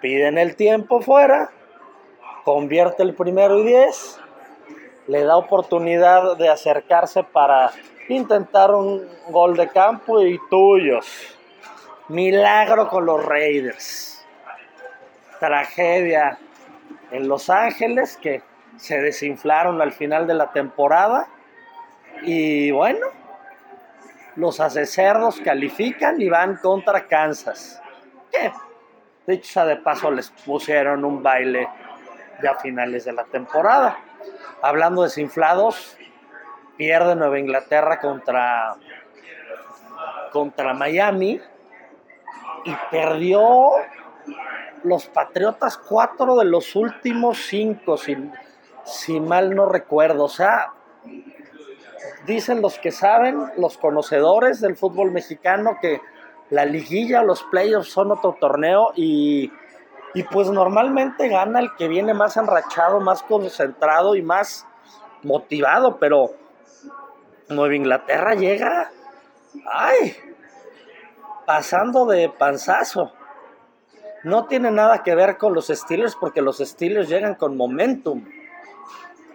Piden 0.00 0.36
el 0.36 0.56
tiempo 0.56 1.00
fuera, 1.00 1.50
convierte 2.44 3.02
el 3.02 3.14
primero 3.14 3.60
y 3.60 3.64
diez, 3.64 4.18
le 5.06 5.24
da 5.24 5.36
oportunidad 5.36 6.36
de 6.36 6.48
acercarse 6.48 7.22
para 7.22 7.72
intentar 8.08 8.72
un 8.72 9.08
gol 9.28 9.56
de 9.56 9.68
campo 9.68 10.20
y 10.20 10.38
tuyos. 10.50 11.38
Milagro 12.08 12.88
con 12.88 13.06
los 13.06 13.24
Raiders. 13.24 14.24
Tragedia 15.38 16.38
en 17.12 17.28
Los 17.28 17.50
Ángeles 17.50 18.16
que 18.16 18.42
se 18.76 19.00
desinflaron 19.00 19.80
al 19.80 19.92
final 19.92 20.26
de 20.26 20.34
la 20.34 20.50
temporada. 20.50 21.28
Y 22.22 22.70
bueno, 22.70 23.06
los 24.36 24.60
acecerdos 24.60 25.40
califican 25.40 26.20
y 26.20 26.28
van 26.28 26.56
contra 26.56 27.06
Kansas. 27.06 27.80
Que, 28.30 29.42
sea 29.42 29.66
de 29.66 29.76
paso, 29.76 30.10
les 30.10 30.30
pusieron 30.30 31.04
un 31.04 31.22
baile 31.22 31.68
ya 32.42 32.52
a 32.52 32.58
finales 32.58 33.04
de 33.04 33.12
la 33.12 33.24
temporada. 33.24 33.98
Hablando 34.62 35.02
de 35.02 35.08
desinflados, 35.08 35.96
pierde 36.76 37.14
Nueva 37.14 37.38
Inglaterra 37.38 38.00
contra, 38.00 38.76
contra 40.32 40.72
Miami 40.72 41.40
y 42.64 42.74
perdió 42.90 43.72
los 44.84 45.06
Patriotas 45.06 45.76
cuatro 45.76 46.36
de 46.36 46.44
los 46.44 46.74
últimos 46.76 47.46
cinco, 47.46 47.96
si 47.96 49.20
mal 49.20 49.54
no 49.54 49.66
recuerdo. 49.66 50.24
O 50.24 50.28
sea, 50.28 50.72
dicen 52.26 52.60
los 52.62 52.78
que 52.78 52.90
saben, 52.90 53.40
los 53.56 53.78
conocedores 53.78 54.60
del 54.60 54.76
fútbol 54.76 55.10
mexicano, 55.10 55.78
que 55.80 56.00
la 56.50 56.64
liguilla, 56.64 57.22
los 57.22 57.42
playoffs 57.44 57.90
son 57.90 58.12
otro 58.12 58.36
torneo 58.38 58.92
y, 58.94 59.52
y 60.14 60.22
pues 60.24 60.50
normalmente 60.50 61.28
gana 61.28 61.60
el 61.60 61.74
que 61.76 61.88
viene 61.88 62.14
más 62.14 62.36
enrachado, 62.36 63.00
más 63.00 63.22
concentrado 63.22 64.14
y 64.16 64.22
más 64.22 64.66
motivado, 65.22 65.98
pero 65.98 66.32
Nueva 67.48 67.74
Inglaterra 67.74 68.34
llega, 68.34 68.90
ay, 69.70 70.16
pasando 71.46 72.06
de 72.06 72.28
panzazo. 72.28 73.12
No 74.24 74.46
tiene 74.46 74.70
nada 74.70 75.02
que 75.02 75.14
ver 75.14 75.36
con 75.36 75.54
los 75.54 75.68
Steelers 75.68 76.16
porque 76.16 76.42
los 76.42 76.58
Steelers 76.58 77.08
llegan 77.08 77.34
con 77.34 77.56
momentum. 77.56 78.24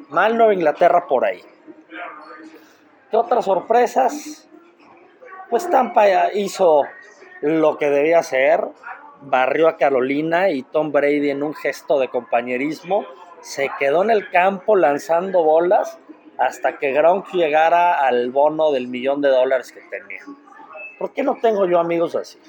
Mal 0.10 0.38
Nueva 0.38 0.54
Inglaterra 0.54 1.06
por 1.08 1.26
ahí. 1.26 1.44
¿Qué 3.12 3.18
otras 3.18 3.46
sorpresas? 3.46 4.48
Pues 5.50 5.70
Tampa 5.70 6.32
hizo 6.34 6.84
lo 7.42 7.78
que 7.78 7.90
debía 7.90 8.20
hacer, 8.20 8.66
barrió 9.22 9.68
a 9.68 9.78
Carolina 9.78 10.50
y 10.50 10.64
Tom 10.64 10.92
Brady 10.92 11.30
en 11.30 11.44
un 11.44 11.54
gesto 11.54 12.00
de 12.00 12.10
compañerismo 12.10 13.06
se 13.42 13.70
quedó 13.80 14.04
en 14.04 14.12
el 14.12 14.30
campo 14.30 14.76
lanzando 14.76 15.44
bolas 15.44 15.98
hasta 16.38 16.78
que 16.78 16.92
Gronk 16.92 17.32
llegara 17.34 17.94
al 17.94 18.32
bono 18.32 18.72
del 18.72 18.88
millón 18.88 19.22
de 19.22 19.30
dólares 19.30 19.72
que 19.72 19.82
tenía. 19.82 20.22
¿Por 21.00 21.14
qué 21.14 21.24
no 21.24 21.38
tengo 21.42 21.66
yo 21.66 21.80
amigos 21.80 22.16
así? 22.16 22.40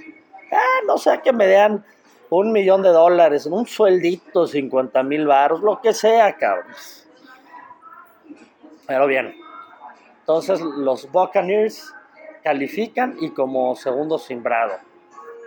Ah, 0.50 0.80
no 0.86 0.98
sé, 0.98 1.20
que 1.22 1.32
me 1.32 1.46
den 1.46 1.84
un 2.30 2.52
millón 2.52 2.82
de 2.82 2.90
dólares, 2.90 3.46
un 3.46 3.66
sueldito, 3.66 4.46
50 4.46 5.02
mil 5.02 5.26
baros, 5.26 5.60
lo 5.60 5.80
que 5.80 5.92
sea, 5.92 6.36
cabrón. 6.36 6.66
Pero 8.86 9.06
bien, 9.06 9.34
entonces 10.20 10.60
los 10.60 11.10
Buccaneers 11.10 11.94
califican 12.42 13.16
y 13.20 13.30
como 13.30 13.74
segundo 13.76 14.18
simbrado. 14.18 14.74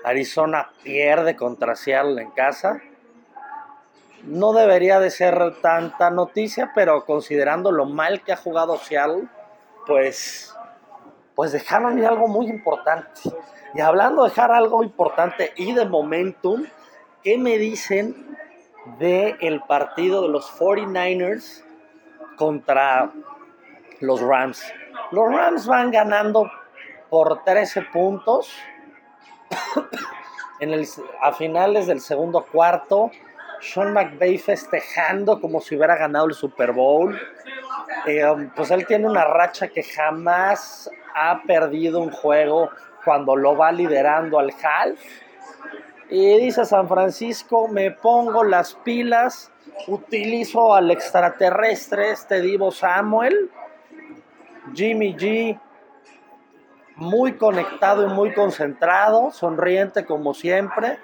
Arizona 0.03 0.71
pierde 0.83 1.35
contra 1.35 1.75
Seattle 1.75 2.21
en 2.21 2.31
casa. 2.31 2.81
No 4.23 4.53
debería 4.53 5.00
de 5.00 5.09
ser 5.09 5.55
tanta 5.61 6.09
noticia, 6.09 6.71
pero 6.75 7.05
considerando 7.05 7.71
lo 7.71 7.85
mal 7.85 8.23
que 8.23 8.33
ha 8.33 8.38
jugado 8.38 8.77
Seattle, 8.77 9.27
pues, 9.85 10.55
pues 11.35 11.51
dejaron 11.51 11.97
ir 11.97 12.05
algo 12.05 12.27
muy 12.27 12.47
importante. 12.47 13.21
Y 13.73 13.81
hablando 13.81 14.23
de 14.23 14.29
dejar 14.29 14.51
algo 14.51 14.83
importante 14.83 15.53
y 15.55 15.73
de 15.73 15.85
momentum, 15.85 16.65
¿qué 17.23 17.37
me 17.37 17.57
dicen 17.57 18.37
del 18.97 19.37
el 19.41 19.61
partido 19.61 20.23
de 20.23 20.29
los 20.29 20.51
49ers 20.57 21.63
contra 22.35 23.11
los 23.99 24.21
Rams. 24.21 24.63
Los 25.11 25.31
Rams 25.31 25.67
van 25.67 25.91
ganando 25.91 26.49
por 27.09 27.43
13 27.43 27.83
puntos 27.93 28.51
en 30.59 30.71
el, 30.71 30.87
a 31.21 31.33
finales 31.33 31.87
del 31.87 32.01
segundo 32.01 32.45
cuarto. 32.51 33.11
Sean 33.59 33.93
McVay 33.93 34.39
festejando 34.39 35.39
como 35.39 35.61
si 35.61 35.75
hubiera 35.75 35.95
ganado 35.95 36.25
el 36.25 36.33
Super 36.33 36.71
Bowl. 36.71 37.19
Eh, 38.07 38.25
um, 38.25 38.49
pues 38.55 38.71
él 38.71 38.87
tiene 38.87 39.07
una 39.07 39.25
racha 39.25 39.67
que 39.67 39.83
jamás 39.83 40.89
ha 41.13 41.43
perdido 41.43 41.99
un 41.99 42.09
juego 42.09 42.71
cuando 43.03 43.36
lo 43.36 43.55
va 43.55 43.72
liderando 43.72 44.39
al 44.39 44.50
half. 44.50 45.00
Y 46.10 46.38
dice 46.39 46.65
San 46.65 46.88
Francisco, 46.88 47.67
me 47.67 47.91
pongo 47.91 48.43
las 48.43 48.74
pilas, 48.74 49.51
utilizo 49.88 50.74
al 50.74 50.91
extraterrestre, 50.91 52.12
este 52.12 52.41
Divo 52.41 52.72
Samuel, 52.72 53.50
Jimmy 54.74 55.15
G 55.15 55.60
muy 57.01 57.34
conectado 57.34 58.05
y 58.05 58.10
muy 58.10 58.31
concentrado, 58.34 59.31
sonriente 59.31 60.05
como 60.05 60.36
siempre, 60.36 61.00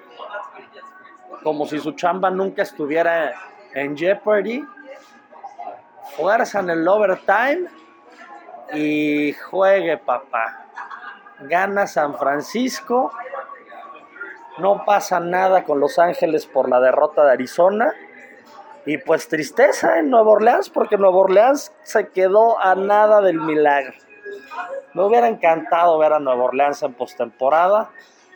como 1.42 1.66
si 1.66 1.80
su 1.80 1.92
chamba 1.92 2.30
nunca 2.30 2.62
estuviera 2.62 3.34
en 3.74 3.96
jeopardy. 3.96 4.64
Fuerza 6.16 6.60
en 6.60 6.70
el 6.70 6.86
overtime 6.86 7.68
y 8.74 9.32
juegue 9.32 9.98
papá. 9.98 10.67
Gana 11.40 11.86
San 11.86 12.16
Francisco. 12.16 13.12
No 14.58 14.84
pasa 14.84 15.20
nada 15.20 15.64
con 15.64 15.78
Los 15.80 15.98
Ángeles 15.98 16.46
por 16.46 16.68
la 16.68 16.80
derrota 16.80 17.24
de 17.24 17.32
Arizona. 17.32 17.92
Y 18.86 18.98
pues 18.98 19.28
tristeza 19.28 19.98
en 19.98 20.10
Nueva 20.10 20.30
Orleans 20.30 20.70
porque 20.70 20.96
Nueva 20.96 21.18
Orleans 21.18 21.72
se 21.82 22.08
quedó 22.08 22.58
a 22.58 22.74
nada 22.74 23.20
del 23.20 23.40
milagro. 23.40 23.94
Me 24.94 25.04
hubiera 25.04 25.28
encantado 25.28 25.98
ver 25.98 26.12
a 26.12 26.18
Nueva 26.18 26.44
Orleans 26.44 26.82
en 26.82 26.94
postemporada 26.94 27.90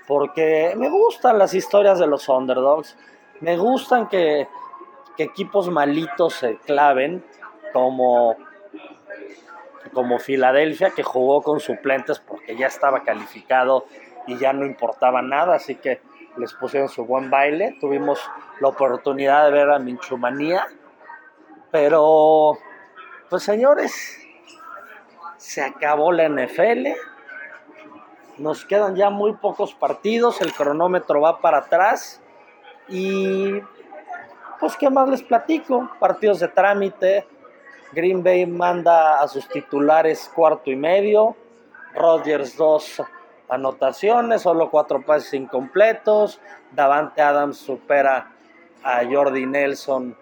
porque 0.07 0.75
me 0.77 0.91
gustan 0.91 1.39
las 1.39 1.55
historias 1.55 1.99
de 1.99 2.07
los 2.07 2.29
underdogs. 2.29 2.97
Me 3.41 3.57
gustan 3.57 4.09
que, 4.09 4.47
que 5.17 5.25
equipos 5.25 5.71
malitos 5.71 6.35
se 6.35 6.59
claven 6.59 7.25
como 7.73 8.37
como 9.93 10.19
Filadelfia, 10.19 10.91
que 10.91 11.03
jugó 11.03 11.43
con 11.43 11.61
suplentes 11.61 12.19
porque 12.19 12.57
ya 12.57 12.67
estaba 12.67 13.03
calificado 13.03 13.87
y 14.27 14.37
ya 14.39 14.53
no 14.53 14.65
importaba 14.65 15.23
nada, 15.23 15.57
así 15.57 15.75
que 15.75 16.01
les 16.37 16.55
pusieron 16.55 16.89
su 16.89 17.05
buen 17.05 17.31
baile. 17.31 17.77
Tuvimos 17.81 18.21
la 18.61 18.69
oportunidad 18.69 19.45
de 19.45 19.51
ver 19.51 19.71
a 19.71 19.79
Minchumanía, 19.79 20.67
pero 21.71 22.59
pues 23.29 23.43
señores, 23.43 24.19
se 25.37 25.63
acabó 25.63 26.13
la 26.13 26.29
NFL. 26.29 26.89
Nos 28.39 28.65
quedan 28.65 28.97
ya 28.97 29.11
muy 29.11 29.35
pocos 29.35 29.75
partidos, 29.75 30.41
el 30.41 30.53
cronómetro 30.53 31.21
va 31.21 31.41
para 31.41 31.59
atrás 31.59 32.23
y 32.89 33.61
pues 34.59 34.77
qué 34.77 34.89
más 34.91 35.09
les 35.09 35.23
platico, 35.23 35.91
partidos 35.99 36.41
de 36.41 36.49
trámite, 36.49 37.27
Green 37.93 38.23
Bay 38.23 38.47
manda 38.47 39.21
a 39.21 39.29
sus 39.29 39.49
titulares 39.49 40.31
cuarto 40.35 40.71
y 40.71 40.77
medio. 40.77 41.37
Rodgers 41.95 42.57
dos 42.57 43.03
anotaciones, 43.49 44.43
solo 44.43 44.71
cuatro 44.71 45.03
pases 45.03 45.35
incompletos. 45.35 46.41
Davante 46.71 47.21
Adams 47.21 47.59
supera 47.59 48.31
a 48.83 49.03
Jordi 49.05 49.45
Nelson 49.45 50.17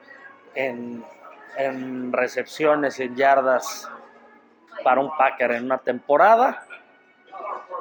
en, 0.55 1.05
en 1.57 2.13
recepciones 2.13 2.99
en 2.99 3.15
yardas 3.15 3.89
para 4.83 5.01
un 5.01 5.17
Packer 5.17 5.53
en 5.53 5.67
una 5.67 5.79
temporada. 5.79 6.65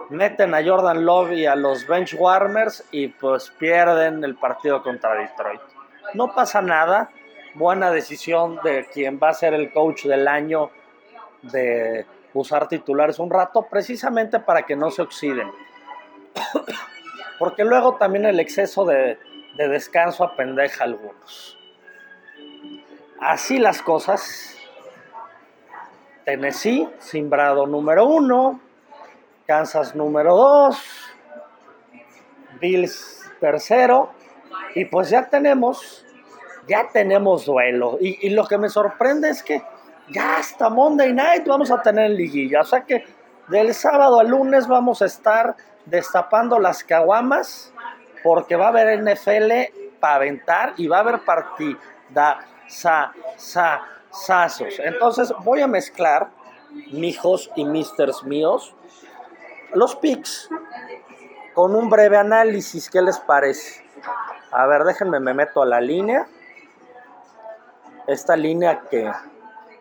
Meten 0.09 0.53
a 0.53 0.63
Jordan 0.63 1.03
Love 1.05 1.33
y 1.33 1.45
a 1.45 1.55
los 1.55 1.87
bench 1.87 2.15
warmers 2.17 2.83
y 2.91 3.07
pues 3.07 3.49
pierden 3.57 4.23
el 4.23 4.35
partido 4.35 4.83
contra 4.83 5.15
Detroit. 5.15 5.61
No 6.13 6.33
pasa 6.33 6.61
nada 6.61 7.09
buena 7.55 7.91
decisión 7.91 8.59
de 8.63 8.85
quien 8.93 9.19
va 9.21 9.29
a 9.29 9.33
ser 9.33 9.53
el 9.53 9.71
coach 9.71 10.05
del 10.05 10.27
año 10.27 10.71
de 11.41 12.05
usar 12.33 12.67
titulares 12.67 13.19
un 13.19 13.29
rato, 13.29 13.67
precisamente 13.69 14.39
para 14.39 14.63
que 14.63 14.75
no 14.75 14.91
se 14.91 15.01
oxiden. 15.01 15.51
Porque 17.39 17.63
luego 17.63 17.95
también 17.95 18.25
el 18.25 18.39
exceso 18.39 18.85
de, 18.85 19.17
de 19.55 19.67
descanso 19.67 20.23
apendeja 20.23 20.83
a 20.83 20.87
algunos. 20.87 21.57
Así 23.19 23.59
las 23.59 23.81
cosas. 23.81 24.55
Tennessee, 26.25 26.87
Simbrado 26.99 27.65
número 27.65 28.05
uno, 28.05 28.59
Kansas 29.47 29.95
número 29.95 30.35
dos, 30.35 30.77
Bills 32.61 33.19
tercero, 33.39 34.11
y 34.75 34.85
pues 34.85 35.09
ya 35.09 35.27
tenemos 35.27 36.05
ya 36.69 36.87
tenemos 36.87 37.45
duelo. 37.45 37.97
Y, 37.99 38.29
lo 38.29 38.45
que 38.45 38.57
me 38.57 38.69
sorprende 38.69 39.29
es 39.29 39.43
que 39.43 39.61
ya 40.09 40.37
hasta 40.37 40.69
Monday 40.69 41.11
Night 41.13 41.45
vamos 41.45 41.71
a 41.71 41.81
tener 41.81 42.11
liguilla. 42.11 42.61
O 42.61 42.63
sea 42.63 42.85
que 42.85 43.03
del 43.47 43.73
sábado 43.73 44.19
al 44.19 44.29
lunes 44.29 44.67
vamos 44.67 45.01
a 45.01 45.05
estar 45.05 45.55
destapando 45.85 46.59
las 46.59 46.83
caguamas 46.83 47.73
porque 48.23 48.55
va 48.55 48.65
a 48.65 48.69
haber 48.69 49.01
NFL 49.01 49.51
para 49.99 50.15
aventar 50.15 50.73
y 50.77 50.87
va 50.87 50.97
a 50.97 50.99
haber 51.01 51.19
partida 51.21 51.79
sa, 52.67 53.11
sa, 53.35 53.81
sasos. 54.11 54.79
Entonces 54.79 55.33
voy 55.43 55.61
a 55.61 55.67
mezclar, 55.67 56.29
mijos 56.91 57.49
y 57.55 57.65
misters 57.65 58.23
míos, 58.23 58.75
los 59.73 59.95
picks 59.95 60.49
con 61.53 61.75
un 61.75 61.89
breve 61.89 62.17
análisis. 62.17 62.89
¿Qué 62.89 63.01
les 63.01 63.19
parece? 63.19 63.83
A 64.51 64.65
ver, 64.67 64.83
déjenme, 64.83 65.19
me 65.19 65.33
meto 65.33 65.61
a 65.61 65.65
la 65.65 65.81
línea 65.81 66.27
esta 68.09 68.35
línea 68.35 68.81
que 68.89 69.11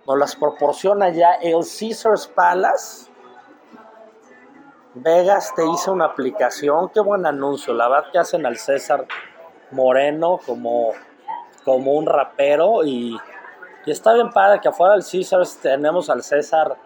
nos 0.07 0.19
las 0.19 0.37
proporciona 0.37 1.09
ya 1.09 1.33
el 1.35 1.61
Caesars 1.61 2.27
Palace. 2.27 3.11
Vegas 4.95 5.55
te 5.55 5.67
hizo 5.67 5.93
una 5.93 6.07
aplicación, 6.07 6.91
qué 6.91 7.01
buen 7.01 7.25
anuncio, 7.25 7.73
la 7.73 7.89
verdad 7.89 8.11
que 8.13 8.19
hacen 8.19 8.45
al 8.45 8.59
César 8.59 9.07
Moreno 9.71 10.41
como, 10.45 10.91
como 11.65 11.93
un 11.93 12.07
rapero 12.07 12.85
y, 12.85 13.17
y 13.87 13.91
está 13.91 14.13
bien 14.13 14.31
padre 14.31 14.61
que 14.61 14.69
afuera 14.69 14.95
del 14.95 15.05
Caesars 15.05 15.59
tenemos 15.59 16.11
al 16.11 16.23
César 16.23 16.77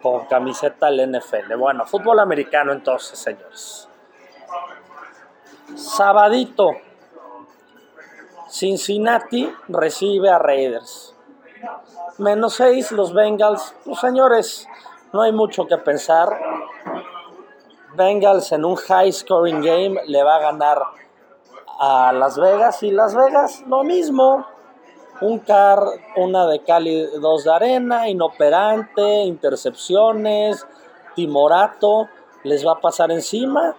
con 0.00 0.26
camiseta 0.26 0.86
del 0.90 1.18
NFL. 1.18 1.54
Bueno, 1.58 1.84
fútbol 1.84 2.20
americano 2.20 2.72
entonces, 2.72 3.18
señores. 3.18 3.88
Sabadito, 5.74 6.70
Cincinnati 8.48 9.52
recibe 9.68 10.30
a 10.30 10.38
Raiders. 10.38 11.14
Menos 12.18 12.54
6 12.54 12.92
los 12.92 13.12
Bengals. 13.12 13.74
Pues 13.84 14.00
señores, 14.00 14.66
no 15.12 15.22
hay 15.22 15.32
mucho 15.32 15.66
que 15.66 15.76
pensar. 15.76 16.28
Bengals 17.94 18.52
en 18.52 18.64
un 18.64 18.76
high 18.76 19.12
scoring 19.12 19.60
game 19.60 20.00
le 20.06 20.22
va 20.22 20.36
a 20.36 20.40
ganar 20.40 20.82
a 21.78 22.12
Las 22.12 22.38
Vegas 22.38 22.82
y 22.82 22.90
Las 22.90 23.14
Vegas 23.14 23.64
lo 23.66 23.84
mismo. 23.84 24.46
Un 25.20 25.40
car, 25.40 25.82
una 26.16 26.46
de 26.46 26.62
Cali, 26.62 27.06
dos 27.20 27.44
de 27.44 27.52
arena, 27.52 28.08
inoperante, 28.08 29.24
intercepciones, 29.24 30.66
timorato, 31.16 32.08
les 32.44 32.66
va 32.66 32.72
a 32.72 32.80
pasar 32.80 33.10
encima. 33.10 33.74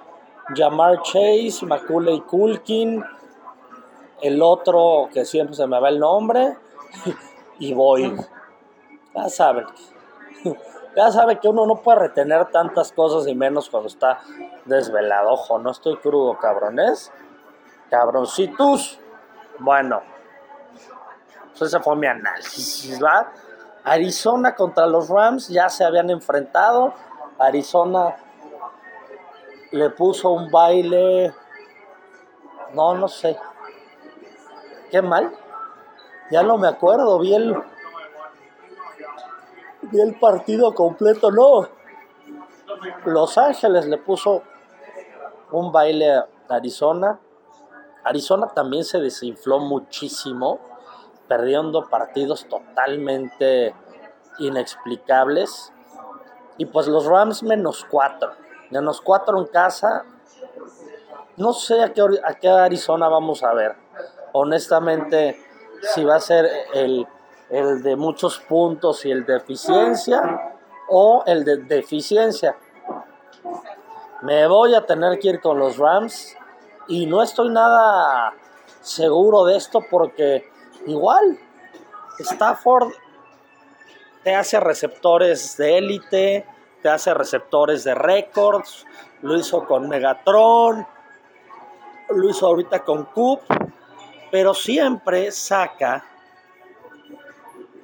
Jamar 0.53 1.01
Chase, 1.01 1.65
Macaulay 1.65 2.21
Culkin, 2.21 3.03
el 4.21 4.41
otro 4.41 5.10
que 5.13 5.25
siempre 5.25 5.55
se 5.55 5.67
me 5.67 5.79
va 5.79 5.89
el 5.89 5.99
nombre, 5.99 6.58
y 7.60 7.73
voy. 7.73 8.15
Ya 9.15 9.29
saben, 9.29 9.65
ya 10.95 11.12
saben 11.12 11.38
que 11.39 11.47
uno 11.47 11.65
no 11.65 11.82
puede 11.82 11.99
retener 11.99 12.45
tantas 12.51 12.91
cosas 12.91 13.27
y 13.27 13.36
menos 13.36 13.69
cuando 13.69 13.88
está 13.88 14.19
desvelado. 14.65 15.32
Ojo, 15.32 15.60
no 15.60 15.71
estoy 15.71 15.97
crudo, 15.97 16.38
cabrones. 16.38 17.12
Cabroncitos. 17.89 18.99
Bueno, 19.60 20.01
pues 21.49 21.73
ese 21.73 21.79
fue 21.82 21.95
mi 21.95 22.08
análisis, 22.08 23.01
¿va? 23.03 23.32
Arizona 23.84 24.55
contra 24.55 24.86
los 24.86 25.10
Rams 25.10 25.49
ya 25.49 25.69
se 25.69 25.84
habían 25.84 26.10
enfrentado. 26.10 26.93
Arizona 27.38 28.15
le 29.71 29.89
puso 29.89 30.29
un 30.29 30.51
baile. 30.51 31.34
No, 32.73 32.93
no 32.95 33.08
sé. 33.08 33.38
Qué 34.89 35.04
mal. 35.04 35.32
Ya 36.32 36.41
no 36.41 36.58
me 36.58 36.67
acuerdo, 36.67 37.19
vi 37.19 37.36
el, 37.36 37.56
el 39.93 40.19
partido 40.19 40.73
completo, 40.73 41.32
no. 41.32 41.67
Los 43.06 43.38
Ángeles 43.38 43.86
le 43.88 43.97
puso 43.97 44.43
un 45.52 45.71
baile 45.71 46.12
a 46.12 46.28
Arizona. 46.49 47.19
Arizona 48.04 48.47
también 48.47 48.84
se 48.84 48.99
desinfló 48.99 49.60
muchísimo, 49.60 50.60
perdiendo 51.28 51.88
partidos 51.88 52.47
totalmente 52.47 53.75
inexplicables. 54.39 55.71
Y 56.58 56.65
pues 56.65 56.88
los 56.88 57.06
Rams 57.06 57.43
menos 57.43 57.86
cuatro. 57.89 58.32
Menos 58.71 59.02
cuatro 59.02 59.39
en 59.39 59.45
casa. 59.45 60.04
No 61.38 61.54
sé 61.54 61.84
a 61.84 61.93
qué, 61.93 62.02
a 62.23 62.34
qué 62.36 62.49
Arizona 62.49 63.08
vamos 63.08 63.43
a 63.43 63.54
ver 63.54 63.88
honestamente, 64.34 65.39
si 65.94 66.04
va 66.04 66.15
a 66.15 66.20
ser 66.20 66.50
el, 66.74 67.08
de 67.50 67.96
muchos 67.96 68.39
puntos 68.39 69.06
y 69.06 69.12
el 69.12 69.26
de 69.26 69.38
eficiencia 69.38 70.56
o 70.88 71.24
el 71.26 71.44
de 71.44 71.58
deficiencia. 71.58 72.56
Me 74.22 74.48
voy 74.48 74.76
a 74.76 74.86
tener 74.86 75.18
que 75.20 75.30
ir 75.30 75.42
con 75.42 75.58
los 75.58 75.78
Rams 75.78 76.36
y 76.88 77.06
no 77.06 77.24
estoy 77.24 77.50
nada 77.50 78.34
seguro 78.82 79.46
de 79.46 79.58
esto 79.58 79.84
porque 79.89 80.50
igual 80.86 81.39
Stafford 82.20 82.92
te 84.24 84.36
hace 84.36 84.60
receptores 84.60 85.56
de 85.58 85.78
élite, 85.78 86.46
te 86.82 86.89
hace 86.89 87.13
receptores 87.13 87.84
de 87.84 87.96
récords, 87.96 88.86
lo 89.22 89.38
hizo 89.38 89.65
con 89.65 89.88
Megatron, 89.88 90.86
lo 92.10 92.30
hizo 92.30 92.48
ahorita 92.48 92.84
con 92.84 93.06
Coop, 93.06 93.42
pero 94.32 94.54
siempre 94.54 95.32
saca 95.32 96.06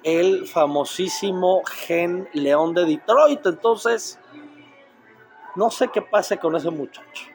el 0.04 0.46
famosísimo 0.48 1.64
gen 1.66 2.30
León 2.34 2.74
de 2.76 2.86
Detroit. 2.86 3.44
Entonces, 3.46 4.20
no 5.56 5.72
sé 5.72 5.88
qué 5.88 6.02
pase 6.02 6.38
con 6.38 6.56
ese 6.56 6.70
muchacho. 6.70 7.26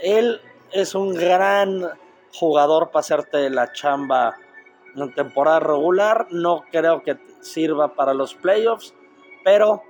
Él 0.00 0.40
es 0.72 0.94
un 0.94 1.14
gran 1.14 1.88
jugador 2.34 2.90
para 2.90 3.00
hacerte 3.00 3.48
la 3.50 3.72
chamba 3.72 4.36
en 4.96 5.14
temporada 5.14 5.60
regular. 5.60 6.26
No 6.30 6.64
creo 6.72 7.02
que 7.02 7.18
sirva 7.40 7.94
para 7.94 8.14
los 8.14 8.34
playoffs, 8.34 8.92
pero 9.44 9.82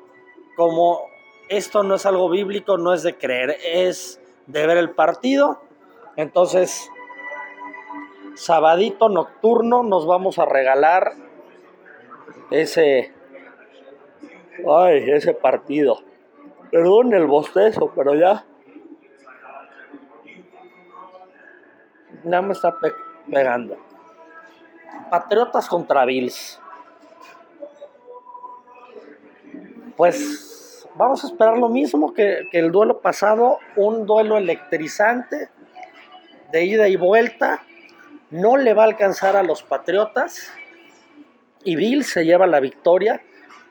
como 0.55 1.01
esto 1.49 1.83
no 1.83 1.94
es 1.94 2.05
algo 2.05 2.29
bíblico, 2.29 2.77
no 2.77 2.92
es 2.92 3.03
de 3.03 3.16
creer, 3.16 3.57
es 3.64 4.20
de 4.46 4.66
ver 4.66 4.77
el 4.77 4.90
partido. 4.90 5.62
Entonces, 6.16 6.90
sabadito 8.37 9.09
nocturno 9.09 9.83
nos 9.83 10.07
vamos 10.07 10.38
a 10.38 10.44
regalar 10.44 11.12
ese 12.51 13.12
ay, 14.68 15.11
ese 15.11 15.35
partido. 15.35 16.01
Perdón 16.70 17.14
el 17.14 17.27
bostezo, 17.27 17.92
pero 17.94 18.14
ya 18.14 18.44
ya 22.25 22.42
me 22.42 22.53
está 22.53 22.77
pegando. 23.31 23.77
Patriotas 25.11 25.68
contra 25.68 26.05
Bills. 26.05 26.61
Pues 29.96 30.87
vamos 30.96 31.25
a 31.25 31.29
esperar 31.29 31.57
lo 31.57 31.68
mismo 31.68 32.12
que, 32.12 32.49
el 32.53 32.70
duelo 32.70 33.01
pasado, 33.01 33.59
un 33.77 34.05
duelo 34.07 34.37
electrizante 34.37 35.49
de 36.53 36.64
ida 36.64 36.88
y 36.88 36.96
vuelta. 36.96 37.62
No 38.30 38.56
le 38.56 38.74
va 38.74 38.82
a 38.82 38.86
alcanzar 38.86 39.36
a 39.36 39.42
los 39.42 39.62
Patriotas. 39.62 40.52
Y 41.64 41.76
Bills 41.76 42.06
se 42.08 42.24
lleva 42.24 42.46
la 42.46 42.60
victoria 42.60 43.22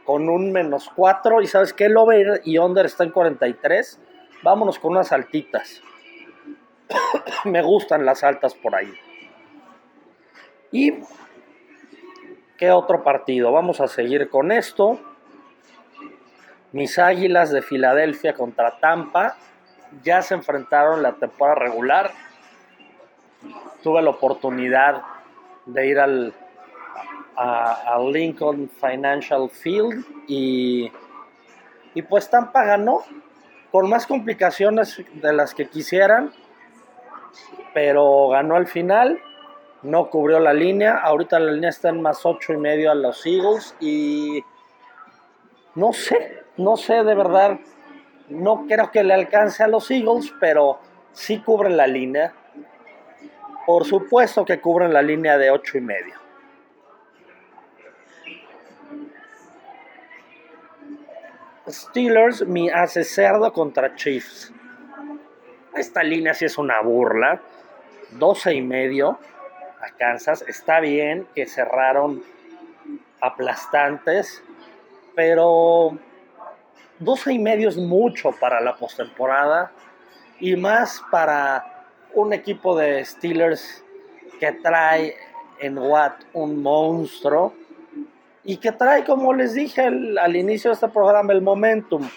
con 0.06 0.30
un 0.30 0.52
menos 0.52 0.90
4. 0.96 1.42
Y 1.42 1.48
sabes 1.48 1.74
que 1.74 1.86
el 1.86 1.96
y 2.44 2.58
under 2.58 2.86
está 2.86 3.04
en 3.04 3.12
43. 3.12 4.00
Vámonos 4.44 4.80
con 4.80 4.92
unas 4.92 5.12
altitas. 5.12 5.82
Me 7.46 7.62
gustan 7.62 8.06
las 8.06 8.24
altas 8.24 8.54
por 8.54 8.76
ahí. 8.76 8.94
¿Y 10.72 11.00
qué 12.58 12.72
otro 12.72 13.04
partido? 13.04 13.52
Vamos 13.52 13.82
a 13.82 13.88
seguir 13.88 14.30
con 14.30 14.52
esto. 14.52 15.00
Mis 16.72 17.00
Águilas 17.00 17.52
de 17.52 17.62
Filadelfia 17.62 18.34
contra 18.34 18.80
Tampa 18.80 19.38
ya 20.04 20.22
se 20.22 20.34
enfrentaron 20.34 21.02
la 21.02 21.14
temporada 21.14 21.56
regular. 21.56 22.12
Tuve 23.86 24.02
la 24.02 24.10
oportunidad 24.10 25.04
de 25.68 25.88
ir 25.88 26.00
al 26.00 26.34
Lincoln 28.12 28.68
Financial 28.82 29.48
Field 29.50 30.04
y, 30.28 30.92
y 31.94 32.02
pues 32.02 32.28
Tampa 32.28 32.64
ganó 32.64 33.04
con 33.72 33.88
más 33.88 34.08
complicaciones 34.08 35.04
de 35.14 35.34
las 35.34 35.54
que 35.54 35.68
quisieran 35.68 36.32
pero 37.76 38.30
ganó 38.30 38.56
al 38.56 38.68
final, 38.68 39.20
no 39.84 40.10
cubrió 40.10 40.40
la 40.40 40.54
línea, 40.54 40.96
ahorita 40.96 41.40
la 41.40 41.52
línea 41.52 41.70
está 41.70 41.90
en 41.90 42.02
más 42.02 42.26
ocho 42.26 42.54
y 42.54 42.58
medio 42.58 42.90
a 42.90 42.96
los 42.96 43.26
Eagles 43.26 43.76
y 43.82 44.42
no 45.76 45.92
sé, 45.92 46.44
no 46.56 46.78
sé 46.78 47.04
de 47.04 47.16
verdad, 47.16 47.60
no 48.30 48.66
creo 48.66 48.92
que 48.92 49.04
le 49.04 49.14
alcance 49.14 49.62
a 49.62 49.68
los 49.68 49.92
Eagles, 49.92 50.34
pero 50.40 50.80
sí 51.12 51.40
cubren 51.42 51.76
la 51.76 51.86
línea. 51.86 52.34
Por 53.66 53.86
supuesto 53.86 54.46
que 54.46 54.60
cubren 54.60 54.94
la 54.94 55.02
línea 55.02 55.38
de 55.38 55.50
ocho 55.50 55.78
y 55.78 55.82
medio. 55.82 56.16
Steelers 61.68 62.46
mi 62.46 62.70
hace 62.70 63.04
cerdo 63.04 63.52
contra 63.52 63.96
Chiefs. 63.96 64.54
Esta 65.76 66.04
línea 66.04 66.34
sí 66.34 66.46
es 66.46 66.58
una 66.58 66.80
burla. 66.82 67.42
12 68.12 68.54
y 68.54 68.62
medio 68.62 69.20
a 69.82 69.90
Kansas. 69.98 70.44
Está 70.48 70.80
bien 70.80 71.28
que 71.34 71.48
cerraron 71.48 72.24
aplastantes, 73.20 74.44
pero 75.16 75.98
12 77.00 77.34
y 77.34 77.40
medio 77.40 77.70
es 77.70 77.78
mucho 77.78 78.32
para 78.40 78.62
la 78.62 78.76
postemporada 78.76 79.72
y 80.40 80.56
más 80.56 81.04
para 81.10 81.75
un 82.16 82.34
equipo 82.34 82.78
de 82.78 83.04
Steelers 83.04 83.84
que 84.40 84.52
trae 84.54 85.16
en 85.60 85.78
Watt 85.78 86.24
un 86.34 86.62
monstruo 86.62 87.54
y 88.44 88.58
que 88.58 88.72
trae, 88.72 89.04
como 89.04 89.34
les 89.34 89.54
dije 89.54 89.82
al, 89.82 90.36
inicio 90.36 90.70
de 90.70 90.76
este 90.76 90.88
programa, 90.88 91.34
el 91.34 91.42
momentum. 91.42 92.08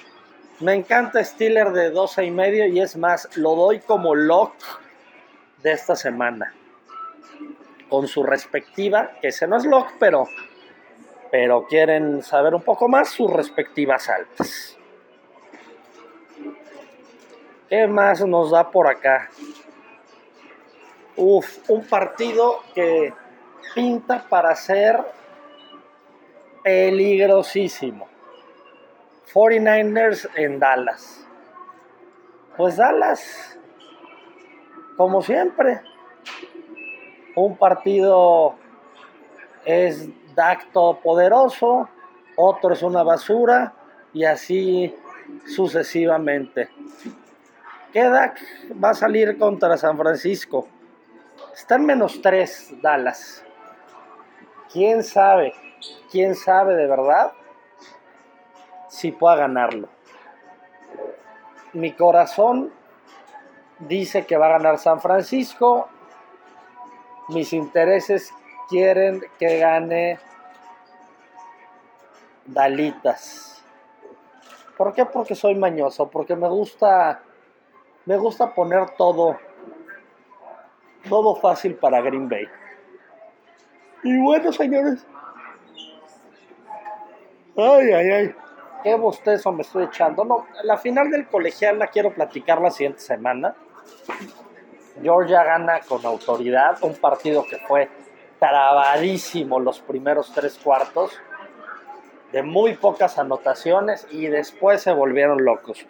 Me 0.61 0.75
encanta 0.75 1.23
Steelers 1.25 1.73
de 1.73 1.91
12 1.91 2.25
y 2.25 2.31
medio 2.31 2.67
y 2.67 2.81
es 2.81 2.97
más, 2.97 3.29
lo 3.37 3.55
doy 3.55 3.81
como 3.81 4.15
lock 4.15 4.53
de 5.63 5.73
esta 5.73 5.97
semana. 5.97 6.55
Con 7.89 8.07
su 8.07 8.23
respectiva, 8.23 9.13
que 9.21 9.29
ese 9.29 9.47
no 9.47 9.57
es 9.57 9.65
lock, 9.65 9.93
pero, 9.99 10.29
pero 11.31 11.67
quieren 11.67 12.23
saber 12.23 12.55
un 12.55 12.63
poco 12.63 12.89
más, 12.89 13.09
sus 13.09 13.33
respectivas 13.33 14.09
altas. 14.11 14.77
¿Qué 17.69 17.87
más 17.87 18.25
nos 18.27 18.51
da 18.51 18.71
por 18.71 18.87
acá? 18.87 19.31
Uf, 21.19 21.69
un 21.69 21.85
partido 21.85 22.61
que 22.75 23.13
pinta 23.75 24.25
para 24.29 24.55
ser 24.55 25.05
peligrosísimo. 26.63 28.09
49ers 29.35 30.29
en 30.37 30.59
Dallas. 30.59 31.27
Pues 32.57 32.77
Dallas 32.77 33.59
como 34.99 35.23
siempre, 35.23 35.81
un 37.37 37.57
partido 37.57 38.57
es 39.65 40.09
dacto 40.35 40.99
poderoso, 41.01 41.89
otro 42.35 42.73
es 42.73 42.83
una 42.83 43.05
basura 43.05 43.75
y 44.13 44.25
así 44.25 44.93
sucesivamente. 45.47 46.69
¿Qué 47.93 48.09
va 48.09 48.91
a 48.91 48.95
salir 48.95 49.39
contra 49.39 49.77
San 49.77 49.97
Francisco? 49.97 50.67
Está 51.55 51.77
en 51.77 51.87
menos 51.87 52.21
tres 52.23 52.73
Dallas. 52.81 53.45
¿Quién 54.73 55.03
sabe? 55.03 55.55
¿Quién 56.11 56.35
sabe 56.35 56.75
de 56.75 56.87
verdad 56.87 57.33
si 58.89 59.13
pueda 59.13 59.37
ganarlo? 59.37 59.89
Mi 61.73 61.93
corazón 61.93 62.73
dice 63.79 64.27
que 64.27 64.37
va 64.37 64.47
a 64.47 64.59
ganar 64.59 64.79
San 64.79 65.01
Francisco. 65.01 65.89
Mis 67.29 67.53
intereses 67.53 68.33
quieren 68.69 69.23
que 69.39 69.59
gane 69.59 70.19
Dalitas. 72.47 73.63
¿Por 74.77 74.95
qué? 74.95 75.05
Porque 75.05 75.35
soy 75.35 75.55
mañoso, 75.55 76.09
porque 76.09 76.37
me 76.37 76.49
gusta 76.49 77.23
me 78.09 78.17
gusta 78.17 78.55
poner 78.55 78.89
todo 78.97 79.37
todo 81.09 81.37
fácil 81.37 81.75
para 81.75 82.01
Green 82.01 82.29
Bay. 82.29 82.47
Y 84.05 84.19
bueno, 84.21 84.53
señores. 84.53 85.07
Ay, 87.57 87.93
ay, 87.93 88.11
ay. 88.11 88.35
Qué 88.83 88.95
bostezo 88.95 89.51
me 89.53 89.63
estoy 89.63 89.85
echando. 89.85 90.25
No, 90.25 90.47
la 90.63 90.79
final 90.79 91.11
del 91.11 91.27
colegial 91.27 91.79
la 91.79 91.89
quiero 91.89 92.15
platicar 92.15 92.61
la 92.61 92.71
siguiente 92.71 93.01
semana. 93.01 93.55
Georgia 95.03 95.45
gana 95.45 95.81
con 95.81 96.05
autoridad 96.07 96.79
un 96.83 96.95
partido 96.95 97.45
que 97.49 97.59
fue 97.59 97.89
trabadísimo 98.39 99.59
los 99.59 99.81
primeros 99.81 100.33
tres 100.33 100.59
cuartos, 100.59 101.13
de 102.33 102.43
muy 102.43 102.75
pocas 102.75 103.19
anotaciones 103.19 104.07
y 104.11 104.27
después 104.27 104.83
se 104.83 104.93
volvieron 104.93 105.45
locos. 105.45 105.87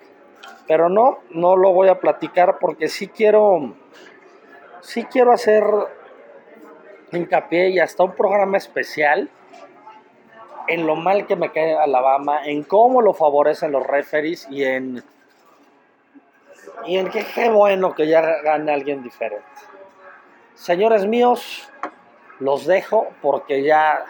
Pero 0.66 0.88
no, 0.88 1.18
no 1.30 1.56
lo 1.56 1.72
voy 1.72 1.88
a 1.88 1.98
platicar 2.00 2.58
porque 2.58 2.88
sí 2.88 3.08
quiero, 3.08 3.74
sí 4.80 5.04
quiero 5.04 5.32
hacer 5.32 5.64
hincapié 7.12 7.70
y 7.70 7.78
hasta 7.78 8.04
un 8.04 8.12
programa 8.12 8.56
especial 8.56 9.30
en 10.68 10.86
lo 10.86 10.96
mal 10.96 11.26
que 11.26 11.36
me 11.36 11.50
cae 11.50 11.74
Alabama, 11.74 12.44
en 12.44 12.62
cómo 12.62 13.00
lo 13.00 13.14
favorecen 13.14 13.72
los 13.72 13.86
referees 13.86 14.46
y 14.50 14.64
en 14.64 15.02
y 16.86 16.96
en 16.96 17.10
que 17.10 17.24
qué 17.34 17.50
bueno 17.50 17.94
que 17.94 18.06
ya 18.06 18.20
gane 18.42 18.72
alguien 18.72 19.02
diferente. 19.02 19.44
Señores 20.54 21.06
míos, 21.06 21.68
los 22.40 22.66
dejo 22.66 23.08
porque 23.22 23.62
ya, 23.62 24.06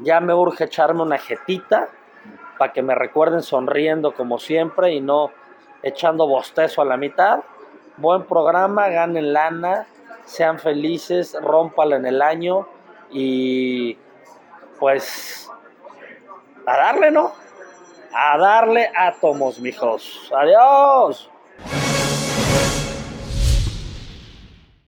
ya 0.00 0.20
me 0.20 0.34
urge 0.34 0.64
echarme 0.64 1.02
una 1.02 1.18
jetita. 1.18 1.88
para 2.58 2.72
que 2.72 2.80
me 2.80 2.94
recuerden 2.94 3.42
sonriendo 3.42 4.14
como 4.14 4.38
siempre 4.38 4.92
y 4.92 5.00
no 5.00 5.30
echando 5.82 6.26
bostezo 6.26 6.80
a 6.80 6.86
la 6.86 6.96
mitad. 6.96 7.40
Buen 7.98 8.24
programa, 8.24 8.88
ganen 8.88 9.32
lana, 9.32 9.86
sean 10.26 10.58
felices, 10.58 11.36
rómpala 11.40 11.96
en 11.96 12.06
el 12.06 12.20
año 12.20 12.68
y 13.10 13.96
pues 14.78 15.50
a 16.66 16.76
darle, 16.76 17.10
¿no? 17.10 17.32
A 18.12 18.36
darle 18.38 18.90
átomos, 18.94 19.60
mijos. 19.60 20.30
Adiós. 20.36 21.30